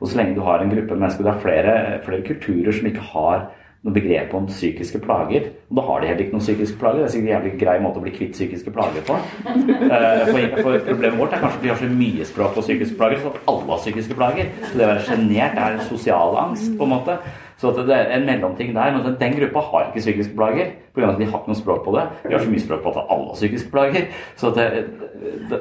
[0.00, 1.76] Og så lenge du har en gruppe mennesker Det er flere,
[2.06, 3.46] flere kulturer som ikke har
[3.84, 5.50] noe begrep om psykiske plager.
[5.68, 7.02] Og da har de heller ikke noen psykiske plager.
[7.02, 9.18] Det er sikkert en jævlig grei måte å bli kvitt psykiske plager på.
[9.44, 12.96] Eh, for, for Problemet vårt er kanskje at vi har så mye språk på psykiske
[12.96, 14.48] plager så at alle har psykiske plager.
[14.62, 17.18] Så det å være sjenert er en sosial angst, på en måte.
[17.72, 18.92] Så det er en mellomting der.
[18.92, 21.10] Men den gruppa har ikke psykiske plager pga.
[21.10, 22.04] at de har ikke noe språk på det.
[22.24, 24.06] De har så mye språk på at alle har psykiske plager.
[24.36, 24.66] Så det,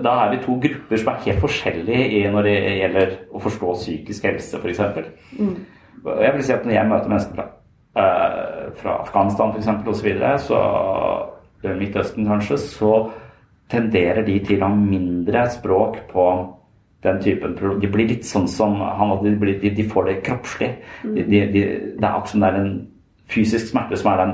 [0.03, 4.27] da er vi to grupper som er helt forskjellige når det gjelder å forstå psykisk
[4.29, 4.81] helse, f.eks.
[5.39, 5.55] Mm.
[6.19, 7.45] Jeg vil si at når jeg møter mennesker fra,
[7.95, 9.69] uh, fra Afghanistan f.eks.
[9.69, 10.59] osv., så, videre, så
[11.79, 12.93] Midtøsten kanskje, så
[13.71, 16.25] tenderer de til å ha mindre språk på
[17.03, 20.71] den typen De blir litt sånn som han de, blir, de, de får det kroppslig.
[21.03, 21.63] De, de, det
[21.99, 22.73] er akkurat som det er en
[23.33, 24.33] fysisk smerte som er den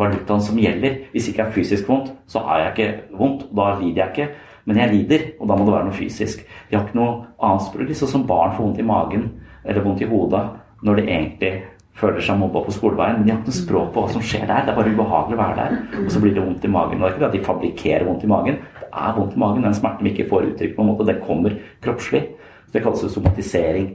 [0.00, 1.00] valutaen som gjelder.
[1.14, 3.48] Hvis ikke jeg har fysisk vondt, så har jeg ikke vondt.
[3.56, 4.46] Da lider jeg ikke.
[4.68, 6.44] Men jeg lider, og da må det være noe fysisk.
[6.68, 7.92] De har ikke noe annet språk.
[7.98, 9.28] Sånn som barn får vondt i magen
[9.64, 10.44] eller vondt i hodet
[10.86, 11.52] når det egentlig
[12.00, 13.20] føler seg mobba på skoleveien.
[13.20, 14.66] Men de har ikke noe språk på hva som skjer der.
[14.66, 16.04] Det er bare ubehagelig å være der.
[16.04, 17.00] Og så blir det vondt i magen.
[17.00, 19.42] Og det er ikke det at de fabrikkerer vondt i magen Det er vondt i
[19.44, 19.66] magen.
[19.66, 22.22] Den smerten vi ikke får uttrykk på en måte, den kommer kroppslig.
[22.66, 23.90] Så det kalles somatisering.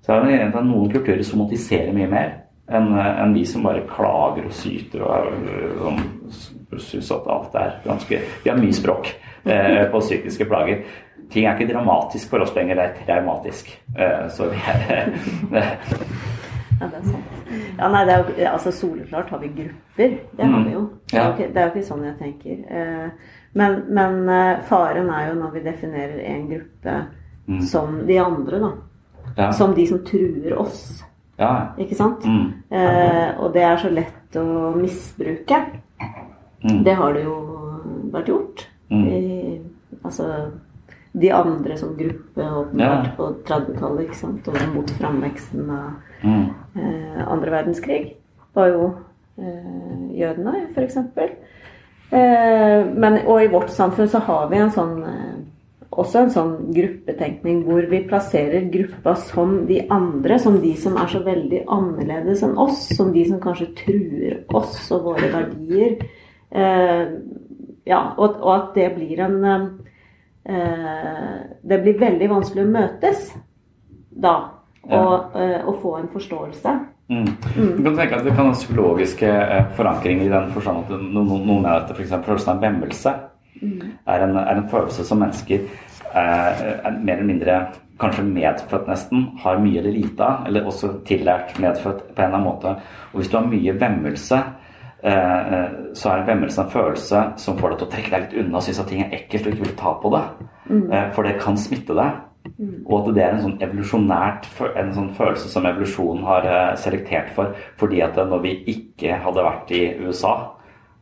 [0.00, 2.30] Så er det at noen kulturer somatiserer mye mer
[2.70, 8.20] enn en vi som bare klager og syter og, og syns at alt er ganske
[8.44, 9.10] Vi har mye språk
[9.44, 10.84] eh, på psykiske plager.
[11.30, 13.70] Ting er ikke dramatisk for oss lenger, det er traumatisk.
[13.98, 15.10] Eh, så vi er
[16.80, 17.24] Ja, det er sant.
[17.78, 20.14] Ja, nei, det er jo, altså Soleklart har vi grupper.
[20.36, 20.86] Det har vi jo.
[21.10, 22.62] Det er jo, ikke, det er jo ikke sånn jeg tenker.
[22.70, 27.00] Eh, men, men eh, faren er jo når vi definerer en gruppe
[27.50, 27.60] Mm.
[27.66, 28.68] som de andre, da.
[29.36, 29.52] Ja.
[29.52, 31.02] Som de som truer oss.
[31.40, 31.72] Ja.
[31.78, 32.22] Ikke sant?
[32.24, 32.52] Mm.
[32.70, 35.58] Eh, og det er så lett å misbruke.
[36.62, 36.84] Mm.
[36.86, 37.34] Det har det jo
[38.12, 38.66] vært gjort.
[38.92, 39.06] Mm.
[39.08, 39.60] I,
[40.04, 40.28] altså
[41.12, 43.12] de andre som gruppe åpenbart Ja.
[43.16, 44.46] på 30-tallet, ikke sant.
[44.48, 45.90] Og mot framveksten av
[46.22, 46.50] Mm.
[46.76, 48.02] Eh, andre verdenskrig.
[48.54, 48.86] Var jo
[49.38, 50.96] eh, jødene, f.eks.
[52.10, 54.98] Eh, men, og i vårt samfunn så har vi en sånn
[55.90, 61.10] også en sånn gruppetenkning hvor vi plasserer gruppa som de andre, som de som er
[61.10, 65.98] så veldig annerledes enn oss, som de som kanskje truer oss og våre verdier.
[67.90, 69.36] Ja, og, og at det blir en
[71.66, 73.26] Det blir veldig vanskelig å møtes
[74.10, 74.59] da,
[74.98, 76.78] og, eh, og få en forståelse.
[77.10, 77.26] Mm.
[77.76, 81.24] Du kan tenke at Det kan ha psykologiske forankring forankringer i den forstand at no-
[81.24, 82.10] no- noen mener at f.eks.
[82.24, 83.14] følelsen av vemmelse
[84.06, 85.60] er, en, er en følelse som mennesker
[86.14, 87.56] er, er mer eller mindre
[88.00, 92.38] kanskje medfødt nesten, har mye eller lite av, eller også tillært medfødt på en eller
[92.38, 92.72] annen måte.
[93.12, 94.38] Og hvis du har mye vemmelse,
[95.02, 98.38] eh, eh, så er vemmelse en følelse som får deg til å trekke deg litt
[98.44, 100.24] unna og synes at ting er ekkelt og ikke vil ta på det.
[100.92, 102.20] Eh, for det kan smitte deg.
[102.60, 107.30] Og at det er en sånn evolusjonært en sånn følelse som evolusjonen har eh, selektert
[107.36, 107.54] for.
[107.80, 110.34] Fordi at når vi ikke hadde vært i USA,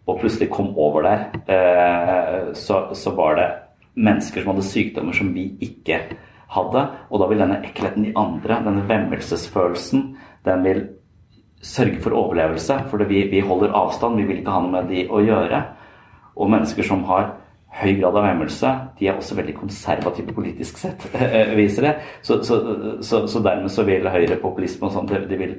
[0.09, 3.49] og plutselig kom over der, eh, så, så var det
[3.99, 5.99] mennesker som hadde sykdommer som vi ikke
[6.55, 6.85] hadde.
[7.11, 10.07] Og da vil denne ekkelheten i andre, denne vemmelsesfølelsen,
[10.47, 10.85] den vil
[11.65, 12.79] sørge for overlevelse.
[12.93, 15.65] For vi, vi holder avstand, vi vil ikke ha noe med de å gjøre.
[16.39, 17.35] Og mennesker som har
[17.79, 21.95] høy grad av vemmelse, de er også veldig konservative politisk sett, eh, viser det.
[22.23, 22.59] Så, så,
[23.05, 25.59] så, så dermed så vil høyrepopulisme og sånn, det, vil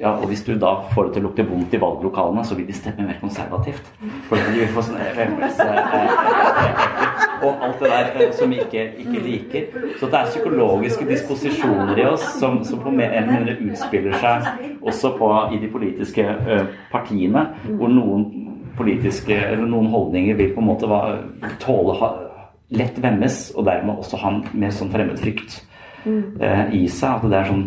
[0.00, 2.64] ja, og Hvis du da får det til å lukte vondt i valglokalene, så vil
[2.70, 3.90] de stemme mer konservativt.
[4.30, 7.10] For de vil få sånn vemmelse eh,
[7.44, 9.66] og alt det der eh, som vi ikke, ikke liker.
[10.00, 14.48] Så det er psykologiske disposisjoner i oss som, som på mer eller mindre utspiller seg
[14.80, 18.49] også på, i de politiske eh, partiene, hvor noen
[18.80, 21.00] politiske, eller noen holdninger vil på en måte
[21.62, 22.10] tåle ha,
[22.76, 25.60] lett vemmes, og dermed også ha en mer sånn fremmedfrykt
[26.06, 27.18] eh, i seg.
[27.18, 27.66] At det er sånn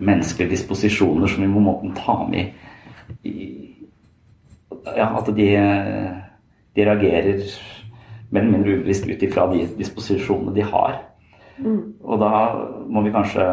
[0.00, 2.54] menneskelige disposisjoner som vi må måten ta med
[3.26, 3.50] i
[4.96, 5.46] Ja, at de,
[6.72, 7.42] de reagerer
[8.30, 10.94] mer eller mindre ubevisst ut ifra de disposisjonene de har.
[11.60, 12.30] Og da
[12.88, 13.44] må vi kanskje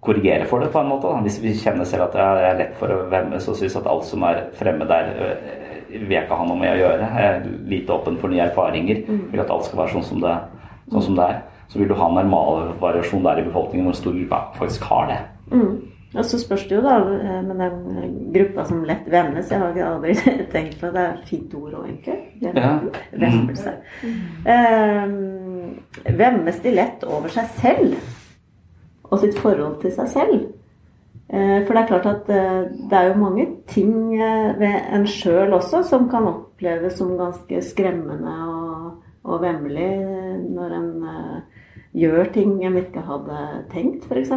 [0.00, 1.08] korrigere for det på en måte.
[1.08, 1.20] Da.
[1.20, 4.06] Hvis vi kjenner selv at det er lett for å vemmes og synes at alt
[4.08, 7.12] som er fremmed der, øh, vil jeg ikke ha noe med å gjøre.
[7.16, 9.04] Jeg er lite åpen for nye erfaringer.
[9.30, 10.34] Vil at alt skal være sånn som det,
[10.90, 11.40] sånn som det er.
[11.70, 14.86] Så vil du ha en normal variasjon der i befolkningen hvor en stor gruppe faktisk
[14.90, 15.20] har det.
[15.54, 15.74] Mm.
[16.14, 19.50] Og så spørs det jo da eh, med den gruppa som lett vemmes.
[19.50, 20.16] Jeg har aldri
[20.54, 20.94] tenkt på det.
[20.96, 22.16] Det er et fint ord òg, egentlig.
[22.42, 22.72] Er Ja.
[23.12, 23.76] Vemmelse.
[24.46, 25.78] Um,
[26.18, 27.94] vemmes de lett over seg selv?
[29.10, 30.48] Og sitt forhold til seg selv?
[31.30, 35.06] Eh, for det er klart at eh, det er jo mange ting eh, ved en
[35.06, 39.90] sjøl også som kan oppleves som ganske skremmende og, og vemmelig
[40.50, 40.90] når en
[41.94, 43.38] gjør ting en ikke hadde
[43.70, 44.32] tenkt, f.eks.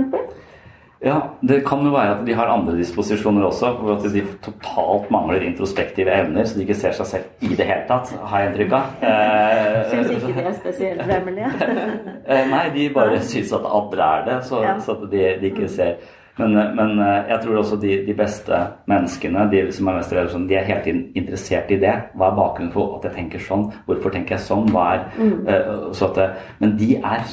[1.04, 3.74] Ja, det kan jo være at de har andre disposisjoner også.
[3.82, 7.66] hvor At de totalt mangler introspektive evner, så de ikke ser seg selv i det
[7.68, 8.94] hele tatt, har jeg inntrykk av.
[9.10, 11.50] Eh, Syns ikke de er spesielt vemmelige.
[12.54, 14.78] Nei, de bare syns at andre er det, så, Ja.
[14.80, 15.98] så at de, de ikke ser.
[16.38, 18.60] Men, eh, men eh, jeg tror også de, de beste
[18.90, 21.94] menneskene, de som er mest sånn, de er hele tiden interessert i det.
[22.18, 23.68] Hva er bakgrunnen for at jeg tenker sånn?
[23.88, 24.70] Hvorfor tenker jeg sånn?
[24.74, 27.26] Hva er, eh, så at, men de er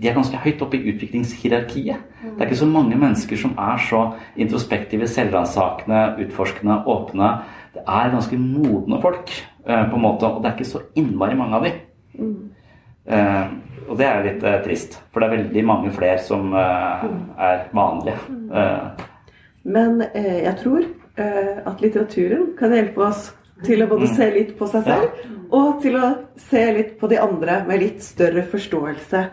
[0.00, 2.04] de er ganske høyt oppe i utviklingshierarkiet.
[2.22, 3.98] Det er ikke så mange mennesker som er så
[4.40, 7.28] introspektive, selvransakende, utforskende, åpne.
[7.74, 9.28] Det er ganske modne folk,
[9.66, 11.76] på en måte, og det er ikke så innmari mange av dem.
[12.16, 12.59] Eh,
[13.90, 17.04] og det er litt eh, trist, for det er veldig mange flere som eh,
[17.42, 18.20] er vanlige.
[18.52, 19.06] Eh,
[19.64, 20.84] Men eh, jeg tror
[21.16, 23.32] eh, at litteraturen kan hjelpe oss
[23.66, 27.18] til å både se litt på seg selv, og til å se litt på de
[27.20, 29.24] andre med litt større forståelse.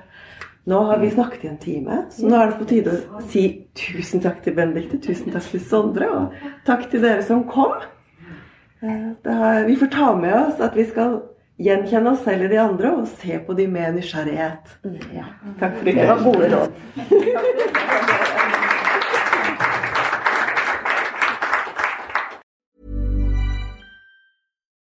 [0.67, 3.43] Nå har vi snakket i en time, så nå er det på tide å si
[3.77, 7.77] tusen takk til Benedicte, tusen takk til Sondre, og takk til dere som kom.
[8.81, 11.21] Eh, det har, vi får ta med oss at vi skal
[11.57, 14.77] gjenkjenne oss selv i de andre og se på de med nysgjerrighet.
[15.15, 15.27] Ja.
[15.59, 16.71] Takk for i Det var gode råd.